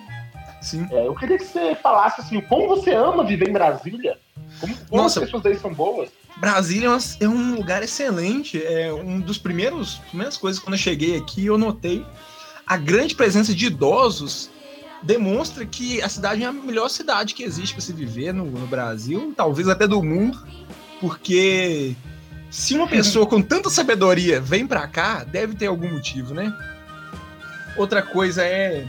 [0.66, 0.87] Sim.
[0.90, 4.18] É, eu queria que você falasse assim, como você ama viver em Brasília?
[4.61, 5.20] Como, como Nossa.
[5.20, 6.11] as pessoas daí são boas?
[6.37, 8.62] Brasília é é um lugar excelente.
[8.62, 12.05] É um dos primeiros primeiras coisas quando eu cheguei aqui, eu notei
[12.66, 14.50] a grande presença de idosos
[15.02, 18.66] demonstra que a cidade é a melhor cidade que existe para se viver no, no
[18.66, 20.37] Brasil, talvez até do mundo,
[21.00, 21.94] porque
[22.50, 26.52] se uma pessoa com tanta sabedoria vem para cá, deve ter algum motivo, né?
[27.76, 28.85] Outra coisa é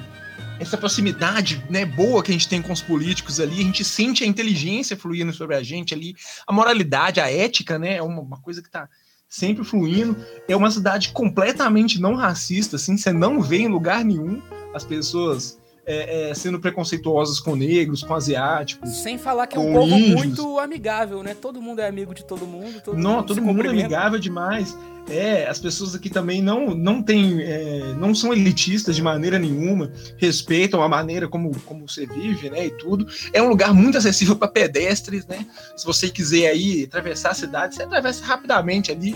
[0.59, 4.23] essa proximidade, né, boa que a gente tem com os políticos ali, a gente sente
[4.23, 6.15] a inteligência fluindo sobre a gente ali,
[6.45, 8.89] a moralidade, a ética, né, é uma, uma coisa que tá
[9.29, 10.15] sempre fluindo.
[10.47, 14.41] É uma cidade completamente não racista, assim, você não vê em lugar nenhum
[14.73, 18.89] as pessoas é, é, sendo preconceituosas com negros, com asiáticos.
[18.97, 20.15] Sem falar que é um povo índios.
[20.15, 21.33] muito amigável, né?
[21.33, 22.81] Todo mundo é amigo de todo mundo.
[22.83, 24.77] Todo Não, mundo todo mundo é amigável demais.
[25.09, 29.89] É, as pessoas aqui também não, não têm, é, não são elitistas de maneira nenhuma,
[30.17, 33.07] respeitam a maneira como, como você vive, né, e tudo.
[33.31, 35.45] É um lugar muito acessível para pedestres, né?
[35.77, 39.15] Se você quiser aí atravessar a cidade, você atravessa rapidamente ali,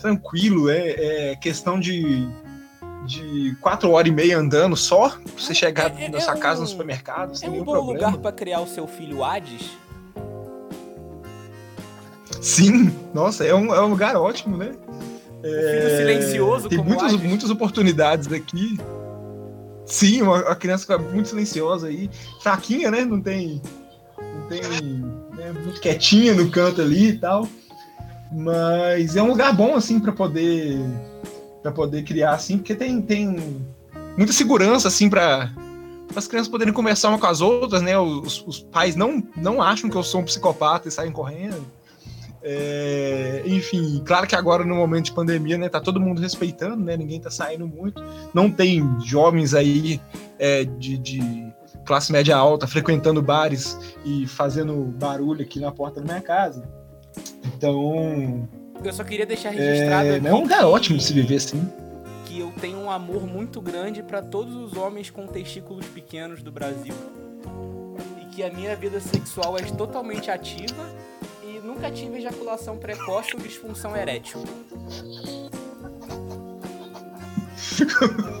[0.00, 0.68] tranquilo.
[0.68, 2.26] É, é questão de,
[3.06, 6.36] de quatro horas e meia andando só, pra você chegar É- é- na é sua
[6.36, 8.08] casa um- no supermercado, É um bom problema.
[8.08, 9.70] lugar pra criar o seu filho Hades.
[12.40, 14.72] Sim, nossa, é um, é um lugar ótimo, né?
[15.42, 17.26] Filho silencioso Tem muitas, Hades.
[17.28, 18.78] muitas oportunidades aqui.
[19.86, 22.08] Sim, uma, uma criança muito silenciosa aí,
[22.42, 23.04] fraquinha, né?
[23.04, 23.60] Não tem.
[24.18, 24.60] Não tem.
[24.62, 25.52] Né?
[25.64, 27.48] Muito quietinha no canto ali e tal.
[28.32, 30.78] Mas é um lugar bom, assim, para poder.
[31.62, 33.64] Para poder criar, assim, porque tem, tem
[34.16, 35.50] muita segurança, assim, para
[36.14, 37.98] as crianças poderem conversar uma com as outras, né?
[37.98, 41.64] Os, os pais não, não acham que eu sou um psicopata e saem correndo.
[42.42, 46.96] É, enfim, claro que agora no momento de pandemia, né, tá todo mundo respeitando, né,
[46.96, 50.00] ninguém tá saindo muito, não tem jovens aí
[50.38, 51.52] é, de, de
[51.84, 56.66] classe média alta frequentando bares e fazendo barulho aqui na porta da minha casa.
[57.44, 58.48] Então,
[58.82, 61.36] Eu só queria deixar registrado é, aqui é um lugar que- ótimo de se viver
[61.36, 61.70] assim.
[62.26, 66.50] que eu tenho um amor muito grande pra todos os homens com testículos pequenos do
[66.52, 66.94] Brasil.
[68.22, 70.86] E que a minha vida sexual é totalmente ativa
[71.44, 74.42] e nunca tive ejaculação precoce ou disfunção erétil.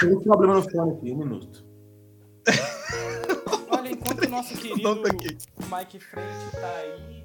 [0.00, 1.64] Tem um problema no fone aqui, um minuto.
[3.70, 5.10] Olha, enquanto o nosso querido tá.
[5.78, 7.24] Mike Frente tá aí,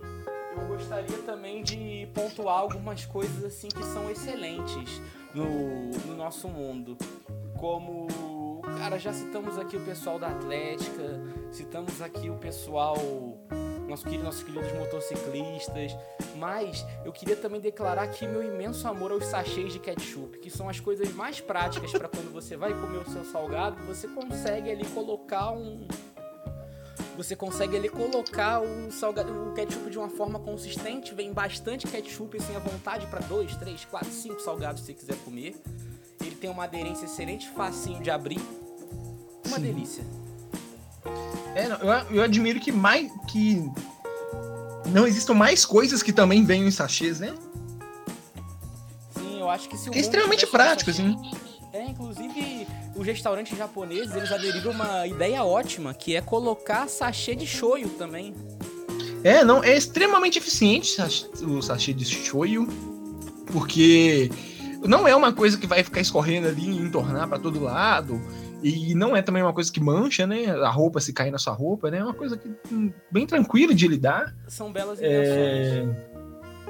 [0.57, 5.01] eu gostaria também de pontuar algumas coisas assim que são excelentes
[5.36, 6.97] no, no nosso mundo.
[7.59, 12.97] Como, cara, já citamos aqui o pessoal da Atlética, citamos aqui o pessoal,
[13.93, 15.95] nosso querido, nossos queridos motociclistas,
[16.36, 20.67] mas eu queria também declarar aqui meu imenso amor aos sachês de ketchup, que são
[20.67, 24.84] as coisas mais práticas para quando você vai comer o seu salgado, você consegue ali
[24.86, 25.88] colocar um,
[27.15, 32.36] você consegue ali colocar o, salgado, o ketchup de uma forma consistente, vem bastante ketchup
[32.36, 35.56] assim à vontade para dois, três, quatro, cinco salgados se você quiser comer.
[36.19, 38.41] Ele tem uma aderência excelente, facinho de abrir.
[39.45, 39.62] Uma Sim.
[39.62, 40.22] delícia.
[41.55, 43.69] É, eu, eu admiro que mais que
[44.87, 47.33] não existam mais coisas que também venham em sachês, né?
[49.15, 51.15] Sim, eu acho que se o Que é extremamente prático, assim.
[51.71, 57.35] É, inclusive os restaurantes japoneses, eles aderiram a uma ideia ótima, que é colocar sachê
[57.35, 58.33] de shoyu também.
[59.23, 62.67] É, não, é extremamente eficiente o sach- o sachê de shoyu,
[63.47, 64.29] porque
[64.83, 68.21] não é uma coisa que vai ficar escorrendo ali e entornar pra todo lado,
[68.63, 70.45] e não é também uma coisa que mancha, né?
[70.52, 71.97] A roupa se cair na sua roupa, né?
[71.99, 74.36] É uma coisa que hum, bem tranquila de lidar.
[74.47, 75.08] São belas É,
[75.78, 76.13] invenções.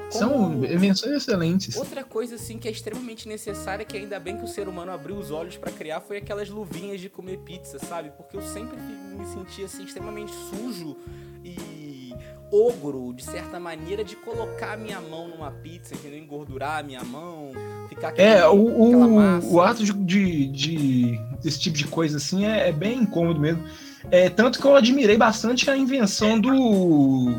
[0.10, 1.76] São Como- invenções excelentes.
[1.76, 5.16] Outra coisa assim que é extremamente necessária, que ainda bem que o ser humano abriu
[5.18, 8.12] os olhos pra criar, foi aquelas luvinhas de comer pizza, sabe?
[8.16, 10.98] Porque eu sempre me sentia assim extremamente sujo
[11.44, 12.14] e
[12.52, 16.20] ogro, de certa maneira, de colocar a minha mão numa pizza, entendeu?
[16.20, 17.52] Engordurar a minha mão,
[17.90, 22.46] ficar aquele, É, o, o, o ato de, de, de- desse tipo de coisa assim
[22.46, 23.64] é, é bem incômodo mesmo.
[24.12, 27.34] É, tanto que eu admirei bastante a invenção do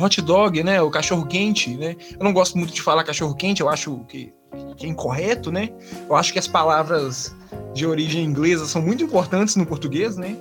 [0.00, 0.80] hot dog, né?
[0.80, 1.94] O cachorro quente, né?
[2.18, 4.32] Eu não gosto muito de falar cachorro quente, eu acho que,
[4.76, 5.70] que é incorreto, né?
[6.08, 7.34] Eu acho que as palavras
[7.74, 10.36] de origem inglesa são muito importantes no português, né?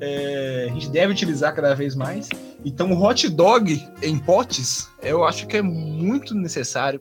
[0.00, 2.28] É, a gente deve utilizar cada vez mais.
[2.64, 7.00] Então o hot dog em potes, eu acho que é muito necessário,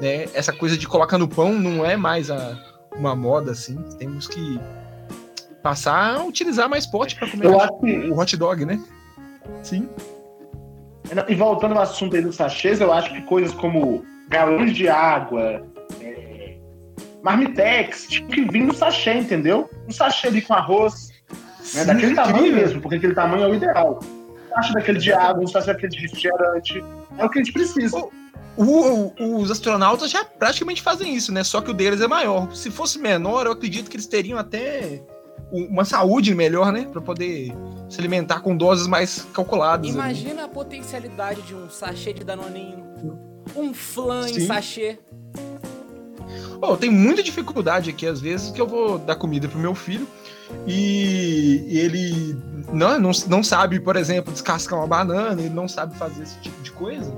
[0.00, 0.24] né?
[0.34, 2.58] Essa coisa de colocar no pão não é mais a,
[2.96, 3.76] uma moda assim.
[3.98, 4.58] Temos que
[5.62, 8.82] passar a utilizar mais pote para comer Eu acho que o hot dog, né?
[9.62, 9.88] Sim.
[11.28, 15.62] E voltando ao assunto aí dos sachês, eu acho que coisas como galões de água,
[16.00, 16.56] é,
[17.22, 19.70] marmitex, tinha que vir no sachê, entendeu?
[19.86, 21.36] Um sachê ali com arroz, né?
[21.62, 22.60] Sim, daquele tamanho incrível.
[22.62, 24.00] mesmo, porque aquele tamanho é o ideal.
[24.54, 26.84] Sachê daquele de água, um sachê daquele de refrigerante,
[27.18, 27.96] é o que a gente precisa.
[28.56, 31.42] O- o- os astronautas já praticamente fazem isso, né?
[31.42, 32.54] Só que o deles é maior.
[32.54, 35.02] Se fosse menor, eu acredito que eles teriam até
[35.50, 36.86] uma saúde melhor, né?
[36.92, 37.52] Pra poder
[37.88, 39.88] se alimentar com doses mais calculadas.
[39.88, 39.94] ali.
[39.94, 42.84] Imagina a potencialidade de um sachê de danoninho.
[43.56, 44.98] Um flan em sachê.
[46.60, 50.06] Pô, tem muita dificuldade aqui, às vezes, que eu vou dar comida pro meu filho
[50.66, 52.36] e, ele
[52.72, 56.62] não, não, não sabe, por exemplo, descascar uma banana, ele não sabe fazer esse tipo
[56.62, 57.12] de coisa.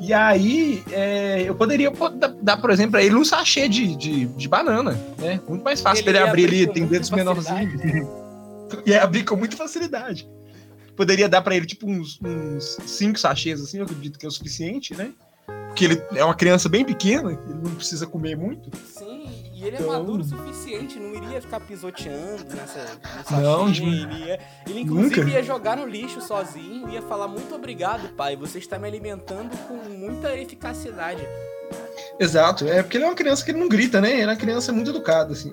[0.00, 3.94] E aí, é, eu poderia pô, dar, dar, por exemplo, pra ele um sachê de,
[3.94, 5.40] de, de banana, né?
[5.46, 7.82] Muito mais fácil pra Ele abrir ali, com tem muita dedos menorzinhos.
[8.86, 10.26] E abrir com muita facilidade.
[10.96, 14.32] Poderia dar pra ele, tipo, uns, uns cinco sachês, assim, eu acredito que é o
[14.32, 15.12] suficiente, né?
[15.66, 18.70] Porque ele é uma criança bem pequena, ele não precisa comer muito.
[18.86, 23.70] Sim, e ele é Então- maduro o suficiente, não iria ficar pisoteando nessa, nessa Não,
[23.70, 25.30] de- ele, ia, ele inclusive Nunca.
[25.30, 29.74] ia jogar no lixo sozinho, ia falar muito obrigado, pai, você está me alimentando com
[29.74, 31.22] muita eficacidade.
[32.18, 34.12] Exato, é porque ele é uma criança que não grita, né?
[34.12, 35.52] Ele é uma criança muito educada, assim.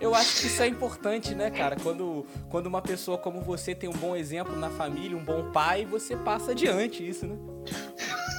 [0.00, 1.76] Eu acho que isso é importante, né, cara?
[1.82, 5.84] Quando, quando uma pessoa como você tem um bom exemplo na família, um bom pai,
[5.84, 7.36] você passa adiante isso, né?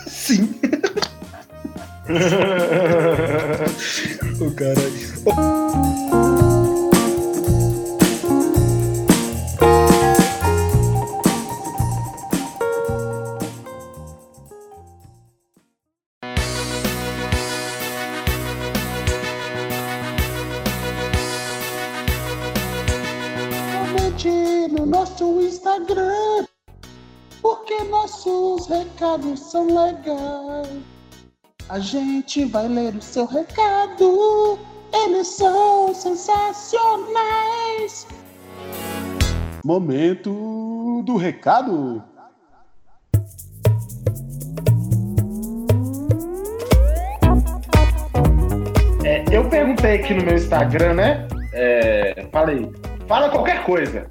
[0.07, 0.55] Sim.
[2.10, 2.16] o.
[23.72, 26.47] Comente no nosso Instagram,
[27.43, 30.99] porque nossos recados são legais.
[31.70, 34.57] A gente vai ler o seu recado,
[34.91, 38.07] eles são sensacionais.
[39.63, 42.03] Momento do recado.
[49.05, 51.28] É, eu perguntei aqui no meu Instagram, né?
[51.53, 52.67] É, falei,
[53.07, 54.07] fala qualquer coisa.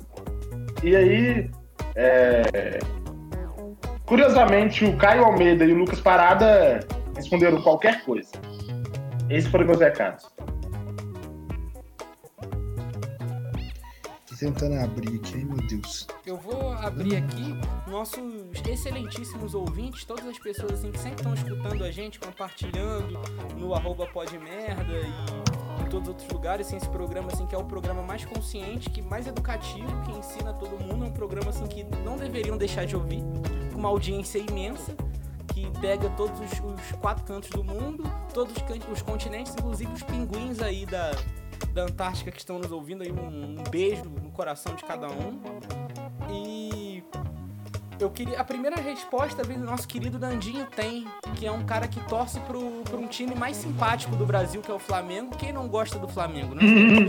[0.84, 1.50] E aí,
[1.96, 2.78] é,
[4.06, 6.86] curiosamente, o Caio Almeida e o Lucas Parada
[7.18, 8.30] responderam qualquer coisa.
[9.28, 10.30] Esses foram meus recados.
[14.26, 16.06] Tô tentando abrir aqui, ai meu Deus.
[16.24, 17.54] Eu vou abrir aqui
[17.88, 18.22] nossos
[18.66, 23.18] excelentíssimos ouvintes, todas as pessoas assim que sempre estão escutando a gente, compartilhando
[23.56, 27.58] no arroba podmerda e em todos os outros lugares, assim, esse programa assim que é
[27.58, 31.66] o programa mais consciente, que mais educativo, que ensina todo mundo, é um programa assim
[31.66, 33.22] que não deveriam deixar de ouvir,
[33.72, 34.94] com uma audiência imensa,
[35.48, 39.92] que pega todos os, os quatro cantos do mundo, todos os, can- os continentes, inclusive
[39.92, 41.10] os pinguins aí da,
[41.72, 45.40] da Antártica que estão nos ouvindo aí, um, um beijo no coração de cada um.
[46.30, 47.02] E
[47.98, 48.38] eu queria.
[48.40, 52.38] A primeira resposta vem do nosso querido Nandinho Tem, que é um cara que torce
[52.40, 55.36] pro, pro um time mais simpático do Brasil, que é o Flamengo.
[55.36, 56.62] Quem não gosta do Flamengo, né?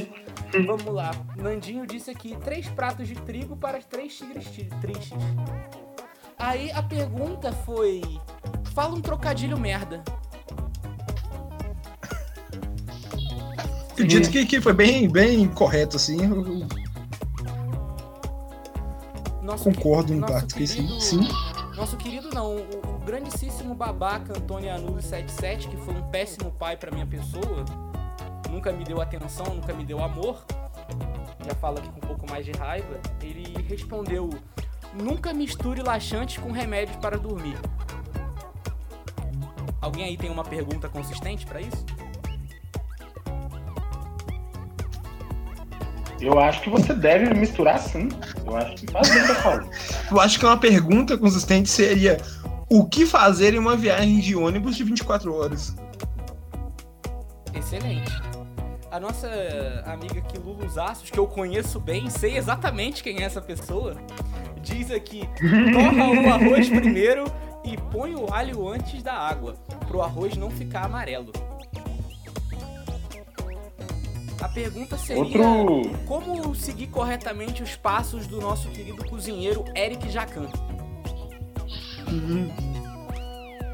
[0.65, 1.11] Vamos lá.
[1.35, 5.11] Nandinho disse aqui: três pratos de trigo para três tigres ti- tristes.
[6.39, 8.01] Aí a pergunta foi:
[8.73, 10.01] fala um trocadilho merda.
[13.91, 16.23] Acredito que, que foi bem, bem correto, assim.
[16.23, 16.65] Eu,
[19.41, 20.87] Nosso concordo em parte que sim.
[21.01, 21.27] Sim.
[21.75, 26.77] Nosso querido não, o, o grandíssimo babaca Antônio Anulo 77, que foi um péssimo pai
[26.77, 27.65] pra minha pessoa,
[28.49, 30.45] nunca me deu atenção, nunca me deu amor,
[31.45, 34.29] já fala aqui com um pouco mais de raiva, ele respondeu:
[34.93, 37.57] Nunca misture laxantes com remédios para dormir.
[39.81, 41.85] Alguém aí tem uma pergunta consistente pra isso?
[46.21, 48.09] Eu acho que você deve misturar sim.
[48.45, 49.65] Eu acho que faz bem pra.
[50.11, 52.17] Eu acho que uma pergunta consistente seria:
[52.69, 55.73] o que fazer em uma viagem de ônibus de 24 horas?
[57.53, 58.11] Excelente.
[58.91, 59.29] A nossa
[59.85, 63.95] amiga aqui, Lulu Zassos, que eu conheço bem, sei exatamente quem é essa pessoa,
[64.61, 65.27] diz aqui:
[65.73, 67.25] torra o arroz primeiro
[67.63, 69.55] e põe o alho antes da água,
[69.87, 71.31] pro arroz não ficar amarelo.
[74.41, 75.97] A pergunta seria: Outro.
[76.07, 80.47] como seguir corretamente os passos do nosso querido cozinheiro Eric Jacan?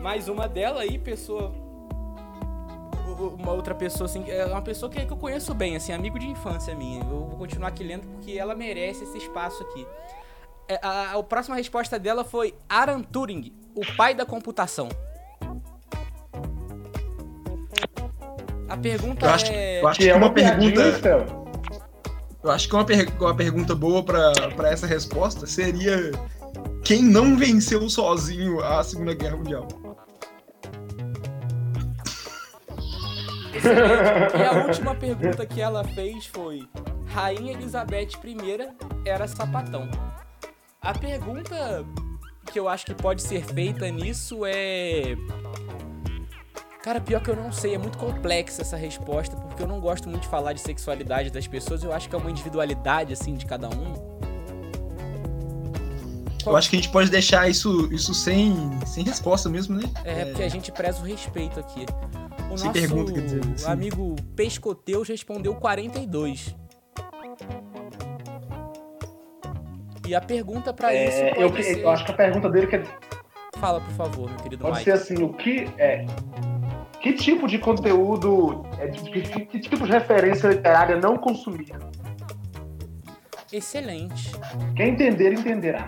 [0.01, 1.53] Mais uma dela aí, pessoa.
[3.39, 6.27] Uma outra pessoa, assim, é uma pessoa que, que eu conheço bem, assim, amigo de
[6.27, 6.99] infância minha.
[6.99, 9.87] Eu vou continuar aqui lendo porque ela merece esse espaço aqui.
[10.67, 14.89] É, a, a, a próxima resposta dela foi Alan Turing, o pai da computação.
[18.67, 19.81] A pergunta Eu acho, é.
[19.81, 20.81] eu acho Que é uma pergunta.
[22.43, 26.11] Eu acho que uma, per- uma pergunta boa pra pra essa resposta seria
[26.83, 29.67] quem não venceu sozinho a Segunda Guerra Mundial?
[34.37, 36.67] E a última pergunta que ela fez foi:
[37.07, 38.69] Rainha Elizabeth I
[39.05, 39.89] era sapatão?
[40.85, 41.83] A pergunta
[42.51, 45.17] que eu acho que pode ser feita nisso é.
[46.83, 50.07] Cara, pior que eu não sei, é muito complexa essa resposta, porque eu não gosto
[50.07, 53.47] muito de falar de sexualidade das pessoas, eu acho que é uma individualidade, assim, de
[53.47, 54.15] cada um.
[56.45, 58.55] Eu acho que a gente pode deixar isso, isso sem,
[58.85, 59.89] sem resposta mesmo, né?
[60.03, 61.87] É, porque a gente preza o respeito aqui.
[62.51, 63.65] O Sem nosso pergunta, quer dizer, sim.
[63.67, 66.55] amigo Pescoteus respondeu 42.
[70.05, 71.79] E a pergunta pra É, isso eu, ser...
[71.79, 72.83] eu acho que a pergunta dele que é-
[73.57, 74.83] Fala, por favor, meu querido pode Mike.
[74.85, 76.05] ser assim: o que é.
[77.01, 81.71] Que tipo de conteúdo, é, que, que tipo de referência literária não consumir?
[83.51, 84.31] Excelente.
[84.75, 85.87] Quem entender, entenderá.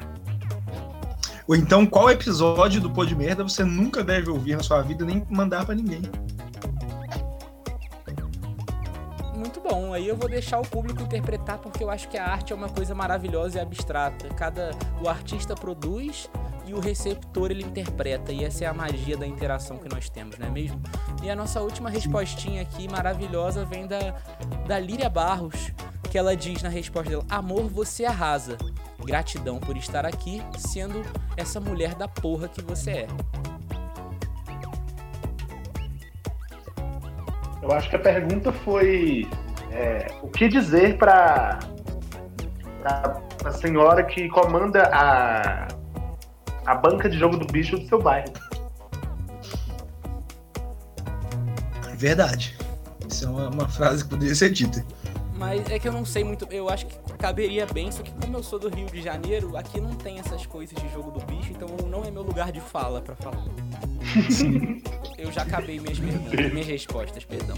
[1.47, 5.03] Ou então, qual episódio do Pô de Merda você nunca deve ouvir na sua vida,
[5.05, 6.01] nem mandar pra ninguém?
[9.67, 9.93] Bom.
[9.93, 12.69] Aí eu vou deixar o público interpretar porque eu acho que a arte é uma
[12.69, 14.29] coisa maravilhosa e abstrata.
[14.29, 16.29] Cada o artista produz
[16.65, 20.37] e o receptor ele interpreta e essa é a magia da interação que nós temos,
[20.37, 20.81] não é mesmo?
[21.23, 24.15] E a nossa última respostinha aqui maravilhosa vem da
[24.65, 25.71] da Líria Barros,
[26.09, 28.57] que ela diz na resposta dela: "Amor, você arrasa.
[28.99, 31.01] Gratidão por estar aqui, sendo
[31.37, 33.07] essa mulher da porra que você é."
[37.61, 39.27] Eu acho que a pergunta foi
[39.77, 41.59] é, o que dizer para
[43.45, 45.67] a senhora que comanda a,
[46.65, 48.33] a banca de jogo do bicho do seu bairro.
[51.95, 52.57] Verdade.
[53.07, 54.83] Isso é uma, uma frase que poderia ser dita.
[55.35, 56.47] Mas é que eu não sei muito.
[56.51, 59.79] Eu acho que caberia bem, só que como eu sou do Rio de Janeiro, aqui
[59.79, 63.01] não tem essas coisas de jogo do bicho, então não é meu lugar de fala
[63.01, 63.45] pra falar.
[65.17, 67.57] eu já acabei minhas, perguntas, minhas respostas, perdão.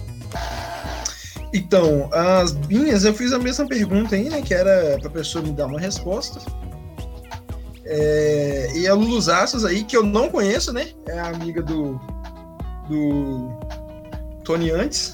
[1.53, 4.41] Então, as minhas, eu fiz a mesma pergunta aí, né?
[4.41, 6.39] Que era pra pessoa me dar uma resposta.
[7.85, 9.19] É, e a Lulu
[9.67, 10.89] aí, que eu não conheço, né?
[11.07, 11.99] É amiga do.
[12.87, 13.57] do.
[14.43, 15.13] Tony Antes,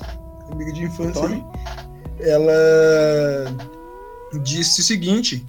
[0.52, 1.36] amiga de infância Tony?
[1.36, 2.30] aí.
[2.30, 2.54] Ela
[4.44, 5.46] disse o seguinte: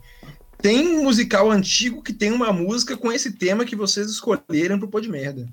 [0.59, 4.89] tem um musical antigo que tem uma música com esse tema que vocês escolheram pro
[4.89, 5.49] Pô de Merda.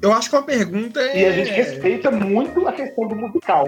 [0.00, 1.20] Eu acho que uma pergunta é.
[1.20, 3.66] E a gente respeita muito a questão do musical.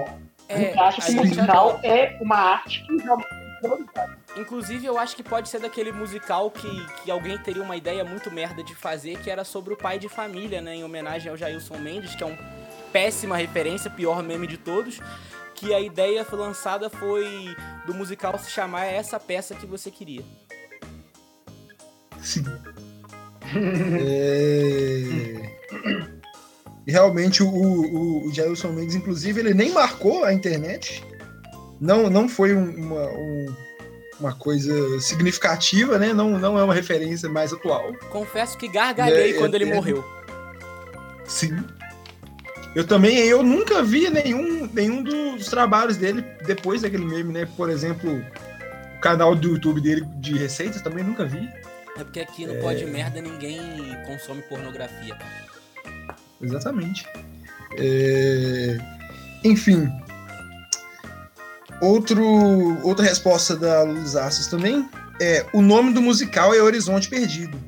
[0.48, 3.28] a gente acha que o É, musical é uma arte que realmente
[3.60, 4.18] ser valorizada.
[4.36, 8.30] Inclusive, eu acho que pode ser daquele musical que, que alguém teria uma ideia muito
[8.30, 10.76] merda de fazer, que era sobre o pai de família, né?
[10.76, 12.38] Em homenagem ao Jailson Mendes, que é um
[12.92, 15.00] péssima referência, pior meme de todos.
[15.54, 17.54] Que a ideia foi lançada foi
[17.86, 20.22] do musical se chamar Essa Peça Que Você Queria.
[22.20, 22.44] Sim.
[23.52, 25.40] É...
[26.86, 31.04] E realmente o, o, o Jailson Mendes, inclusive, ele nem marcou a internet.
[31.80, 33.54] Não, não foi um- uma, um-
[34.18, 36.12] uma coisa significativa, né?
[36.12, 37.94] Não, não é uma referência mais atual.
[38.10, 40.04] Confesso que gargalhei É, quando ele é, morreu.
[41.26, 41.56] Sim.
[42.74, 47.48] Eu também, eu nunca vi nenhum, nenhum dos trabalhos dele depois daquele meme, né?
[47.56, 48.22] Por exemplo,
[48.96, 51.48] o canal do YouTube dele de receitas também nunca vi.
[51.96, 53.60] É porque aqui no Pode Merda ninguém
[54.06, 55.16] consome pornografia.
[56.40, 57.06] Exatamente.
[57.78, 58.78] É,
[59.44, 59.88] Enfim.
[61.80, 62.22] Outro,
[62.86, 64.86] outra resposta da Luz Assos também
[65.20, 67.58] é o nome do musical é Horizonte Perdido.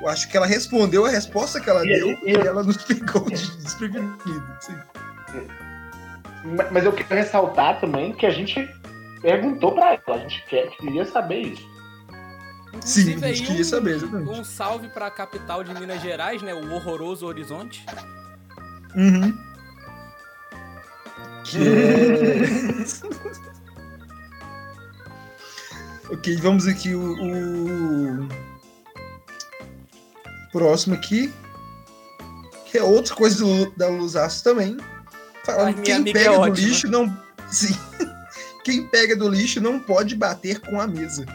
[0.00, 3.24] Eu acho que ela respondeu a resposta que ela E- deu e- ela nos pegou
[3.30, 4.18] de desprevenido.
[4.60, 4.74] Sim.
[6.72, 8.68] Mas eu quero ressaltar também que a gente
[9.22, 11.73] perguntou pra ela, a gente quer, queria saber isso.
[12.80, 14.30] Sim, Inclusive, a gente aí queria saber, exatamente.
[14.30, 16.54] Um salve pra capital de Minas Gerais, né?
[16.54, 17.84] O horroroso Horizonte.
[18.94, 19.36] Uhum.
[21.44, 22.44] Que é...
[26.14, 27.14] ok, vamos aqui o,
[28.22, 28.28] o
[30.52, 31.32] próximo aqui.
[32.70, 34.76] Que é outra coisa do, da Luzaço também.
[35.44, 36.66] Falando Ai, quem amiga pega é do ótima.
[36.66, 37.24] lixo não.
[37.50, 37.76] Sim.
[38.64, 41.26] Quem pega do lixo não pode bater com a mesa.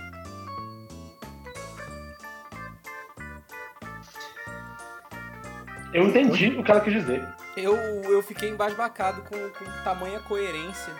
[5.93, 7.27] Eu entendi o que ela quis dizer.
[7.57, 10.93] Eu, eu fiquei embasbacado com, com tamanha coerência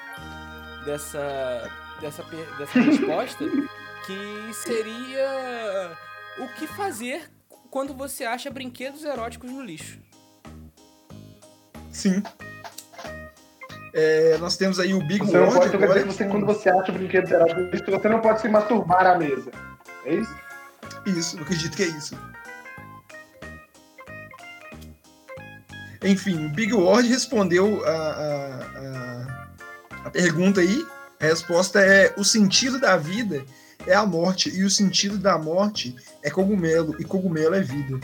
[0.85, 1.69] dessa,
[2.01, 2.23] dessa,
[2.57, 3.45] dessa resposta,
[4.05, 5.91] que seria
[6.39, 7.29] o que fazer
[7.69, 9.99] quando você acha brinquedos eróticos no lixo.
[11.91, 12.23] Sim.
[13.93, 16.05] É, nós temos aí o Big Você não World pode, então agora.
[16.05, 19.51] você, quando você acha o brinquedo erótico, você não pode se masturbar à mesa.
[20.05, 20.35] É isso?
[21.05, 22.17] Isso, eu acredito que é isso.
[26.03, 28.63] Enfim, o Big Word respondeu a, a,
[29.95, 30.85] a, a pergunta aí.
[31.19, 33.43] A resposta é: o sentido da vida
[33.85, 37.99] é a morte, e o sentido da morte é cogumelo, e cogumelo é vida.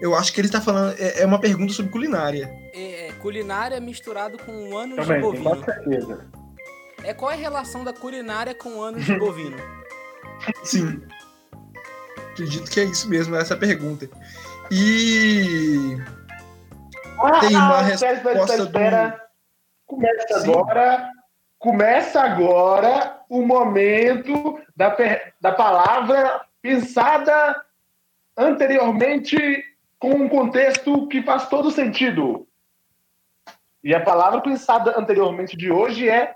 [0.00, 0.94] Eu acho que ele está falando.
[0.98, 2.50] É, é uma pergunta sobre culinária.
[2.74, 5.44] É culinária misturado com anos de Também, tenho bovino.
[5.44, 6.26] quase certeza.
[7.02, 9.56] É qual é a relação da culinária com anos de bovino?
[10.64, 11.02] Sim.
[12.32, 14.08] Acredito que é isso mesmo, essa é pergunta.
[14.70, 15.96] E.
[17.40, 19.26] Tem uma Ah, espera, espera, resposta espera, espera.
[19.86, 20.50] Começa Sim.
[20.52, 21.10] agora.
[21.58, 24.96] Começa agora o momento da,
[25.38, 27.62] da palavra pensada
[28.34, 29.36] anteriormente
[29.98, 32.48] com um contexto que faz todo sentido.
[33.84, 36.34] E a palavra pensada anteriormente de hoje é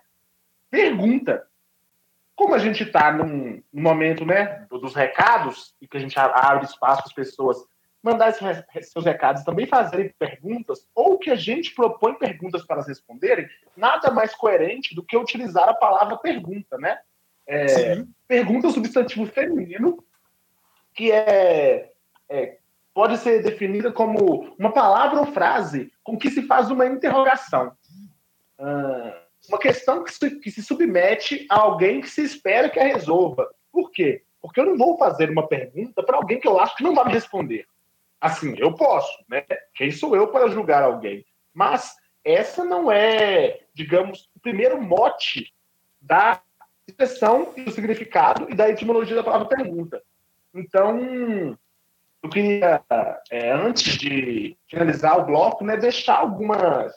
[0.70, 1.46] pergunta.
[2.36, 6.18] Como a gente está num, num momento né, do- dos recados, e que a gente
[6.18, 7.56] abre espaço para as pessoas
[8.04, 13.48] mandar seus recados também fazerem perguntas, ou que a gente propõe perguntas para elas responderem,
[13.74, 16.98] nada mais coerente do que utilizar a palavra pergunta, né?
[17.46, 17.96] É,
[18.28, 20.04] pergunta é um substantivo feminino
[20.92, 21.92] que é,
[22.28, 22.58] é-
[22.92, 27.72] pode ser definida como uma palavra ou frase com que se faz uma interrogação.
[28.58, 32.84] Ah, uma questão que se, que se submete a alguém que se espera que a
[32.84, 33.50] resolva.
[33.72, 34.22] Por quê?
[34.40, 37.06] Porque eu não vou fazer uma pergunta para alguém que eu acho que não vai
[37.06, 37.66] me responder.
[38.24, 39.44] Assim, eu posso, né?
[39.74, 41.26] Quem sou eu para julgar alguém?
[41.52, 41.94] Mas
[42.24, 45.52] essa não é, digamos, o primeiro mote
[46.00, 46.40] da
[46.88, 50.02] expressão e do significado e da etimologia da palavra pergunta.
[50.54, 50.98] Então,
[52.22, 52.82] eu queria,
[53.30, 56.94] é, antes de finalizar o bloco, né, deixar algumas,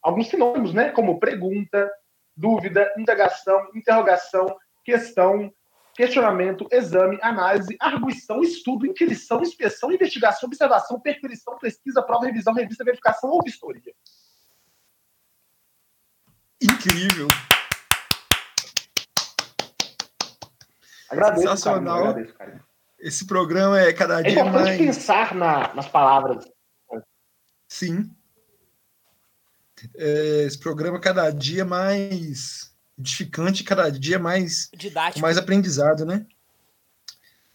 [0.00, 1.92] alguns sinônimos, né, como pergunta,
[2.34, 4.46] dúvida, indagação, interrogação,
[4.82, 5.52] questão,
[5.94, 13.30] questionamento, exame, análise, arguição, estudo, inquirição, inspeção, investigação, observação, perquisição, pesquisa, prova, revisão, revista, verificação
[13.30, 13.92] ou vistoria.
[16.62, 17.28] Incrível.
[21.10, 21.96] Agradeço, Sensacional.
[21.96, 22.64] Carinho, agradeço, carinho.
[22.98, 24.78] Esse programa é cada É dia importante mais.
[24.78, 26.44] pensar na- nas palavras.
[27.68, 28.10] Sim.
[29.96, 32.71] É, esse programa cada dia mais
[33.02, 35.20] edificante, cada dia mais Didático.
[35.20, 36.24] mais aprendizado, né?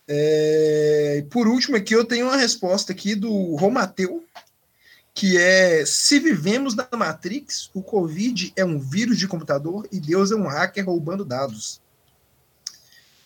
[0.07, 4.23] É, por último, aqui eu tenho uma resposta aqui do Romateu,
[5.13, 10.31] que é: se vivemos na Matrix, o Covid é um vírus de computador e Deus
[10.31, 11.81] é um hacker roubando dados.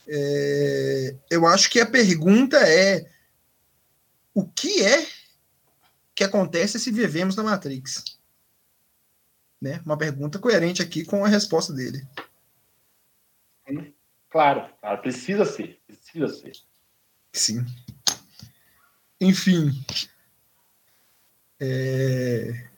[0.07, 3.07] É, eu acho que a pergunta é:
[4.34, 5.05] o que é
[6.15, 8.03] que acontece se vivemos na Matrix?
[9.62, 9.80] Né?
[9.86, 12.05] Uma pergunta coerente aqui com a resposta dele.
[14.30, 16.53] Claro, claro, precisa ser, precisa ser.
[17.32, 17.66] Sim.
[19.20, 19.72] Enfim.
[21.59, 22.72] É,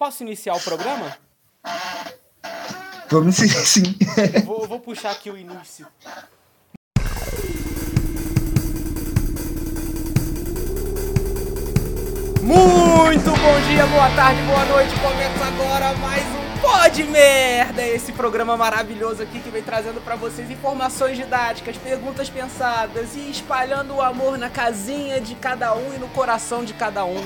[0.00, 1.14] Posso iniciar o programa?
[3.10, 3.48] Vamos sim.
[3.66, 3.82] sim.
[4.34, 5.86] Eu vou, eu vou puxar aqui o início.
[12.42, 14.92] Muito bom dia, boa tarde, boa noite.
[15.00, 20.50] Começa agora mais um Pod Merda, esse programa maravilhoso aqui que vem trazendo pra vocês
[20.50, 26.08] informações didáticas, perguntas pensadas e espalhando o amor na casinha de cada um e no
[26.08, 27.24] coração de cada um.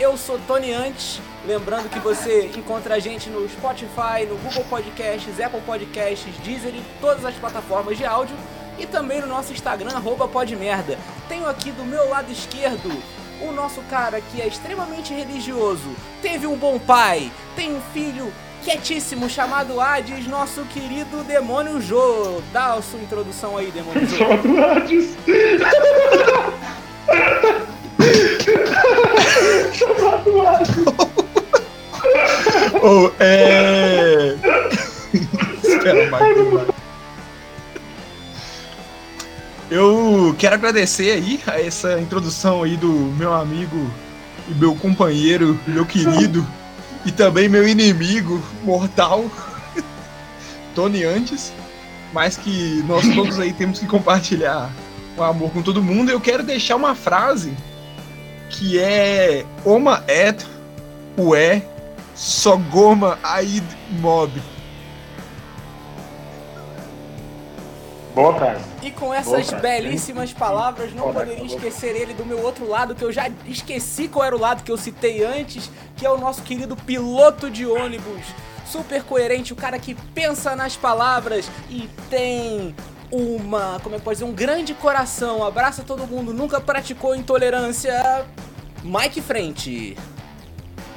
[0.00, 5.38] Eu sou Tony Antes, lembrando que você encontra a gente no Spotify, no Google Podcasts,
[5.38, 8.34] Apple Podcasts, Deezer e todas as plataformas de áudio
[8.78, 10.98] e também no nosso Instagram, arroba podmerda.
[11.28, 12.90] Tenho aqui do meu lado esquerdo
[13.48, 15.90] o nosso cara que é extremamente religioso,
[16.20, 18.32] teve um bom pai, tem um filho
[18.62, 22.40] quietíssimo chamado Hades, nosso querido Demônio Jô.
[22.52, 24.16] Dá a sua introdução aí, Demônio Jô.
[24.16, 25.16] Chamado Hades.
[29.72, 30.76] Chamado Hades.
[32.82, 34.36] Oh, é...
[35.62, 36.71] Espera, Michael,
[40.38, 43.90] Quero agradecer aí a essa introdução aí do meu amigo
[44.48, 46.46] e meu companheiro, meu querido
[47.04, 49.24] e também meu inimigo mortal,
[50.74, 51.52] Tony Antes.
[52.12, 54.70] Mas que nós todos aí temos que compartilhar
[55.16, 56.10] o amor com todo mundo.
[56.10, 57.56] Eu quero deixar uma frase
[58.50, 60.44] que é Oma et
[61.16, 61.62] Ue
[62.14, 63.64] Sogoma Aid
[64.00, 64.30] Mob.
[68.14, 68.64] Boa frase.
[68.82, 72.94] E com essas Boa, belíssimas palavras, não Boa, poderia esquecer ele do meu outro lado,
[72.94, 76.18] que eu já esqueci qual era o lado que eu citei antes, que é o
[76.18, 78.22] nosso querido piloto de ônibus.
[78.66, 82.74] Super coerente, o cara que pensa nas palavras e tem
[83.10, 88.26] uma, como é que pode dizer, um grande coração, abraça todo mundo, nunca praticou intolerância.
[88.82, 89.96] Mike Frente.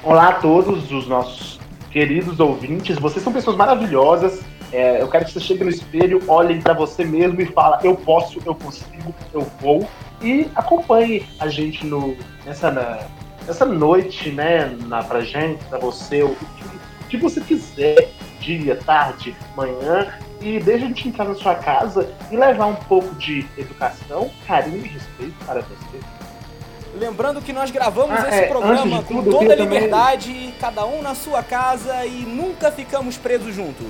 [0.04, 1.60] Olá a todos os nossos
[1.92, 2.98] queridos ouvintes.
[2.98, 4.42] Vocês são pessoas maravilhosas.
[4.72, 7.96] É, eu quero que você chegue no espelho, olhem pra você mesmo e fala: eu
[7.96, 9.88] posso, eu consigo, eu vou.
[10.22, 13.00] E acompanhe a gente no, nessa, na-
[13.48, 14.76] nessa noite, né?
[14.88, 18.10] Na, pra gente, pra você, o que, que você quiser,
[18.40, 20.08] dia, tarde, manhã.
[20.42, 24.86] E deixa a gente entrar na sua casa e levar um pouco de educação, carinho
[24.86, 26.00] e respeito para você.
[26.98, 29.80] Lembrando que nós gravamos Ah, esse é, programa com tudo, eu toda a queria também-
[29.80, 33.86] liberdade, cada um na sua casa e nunca ficamos presos juntos.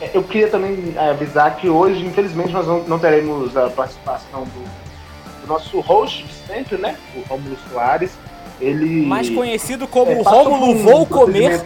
[0.00, 4.44] É, Eu queria também é, avisar que hoje, infelizmente, nós não, não teremos a participação
[4.44, 6.96] do, do nosso host de sempre, né?
[7.14, 8.12] O Rômulo Soares.
[8.60, 9.06] Ele.
[9.06, 11.62] Mais conhecido como é, passou Rômulo por um Vou Comer.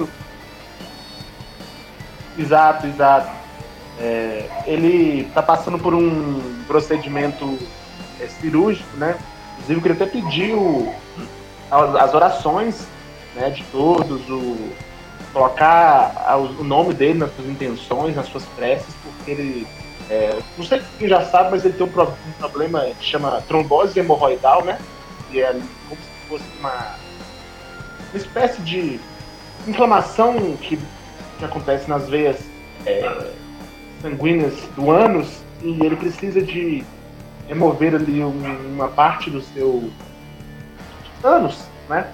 [2.39, 3.31] Exato, exato.
[4.01, 7.59] É, ele está passando por um procedimento
[8.21, 9.17] é, cirúrgico, né?
[9.53, 10.93] Inclusive, eu queria até pedir o-
[11.71, 12.87] as orações
[13.37, 14.57] né, de todos, o,
[15.35, 19.67] colocar o nome dele nas suas intenções, nas suas preces, porque ele.
[20.09, 23.99] é, não sei quem já sabe, mas ele tem um, pro- problema que chama trombose
[23.99, 24.79] hemorroidal, né?
[25.31, 26.95] Que é como se fosse uma,
[28.13, 29.01] uma espécie de
[29.67, 30.79] inflamação que,
[31.39, 32.39] que acontece nas veias
[32.87, 33.33] é,
[34.01, 36.85] sanguíneas do ânus e ele precisa de
[37.49, 39.91] remover ali um- uma parte do seu
[41.25, 41.59] ânus,
[41.89, 42.07] né?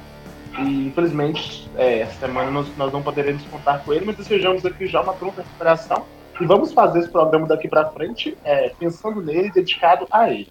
[0.59, 4.87] E infelizmente, é, essa semana nós, nós não poderemos contar com ele, mas desejamos aqui
[4.87, 6.05] já uma pronta recuperação.
[6.41, 10.49] E vamos fazer esse programa daqui pra frente é, pensando nele, dedicado a ele.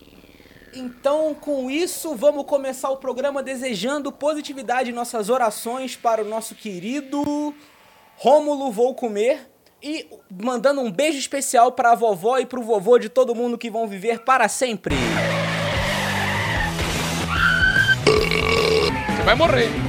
[0.74, 6.54] Então, com isso, vamos começar o programa desejando positividade em nossas orações para o nosso
[6.54, 7.54] querido
[8.18, 9.50] Rômulo Vou Comer.
[9.82, 13.70] E mandando um beijo especial para a vovó e pro vovô de todo mundo que
[13.70, 14.94] vão viver para sempre.
[19.16, 19.89] Você vai morrer.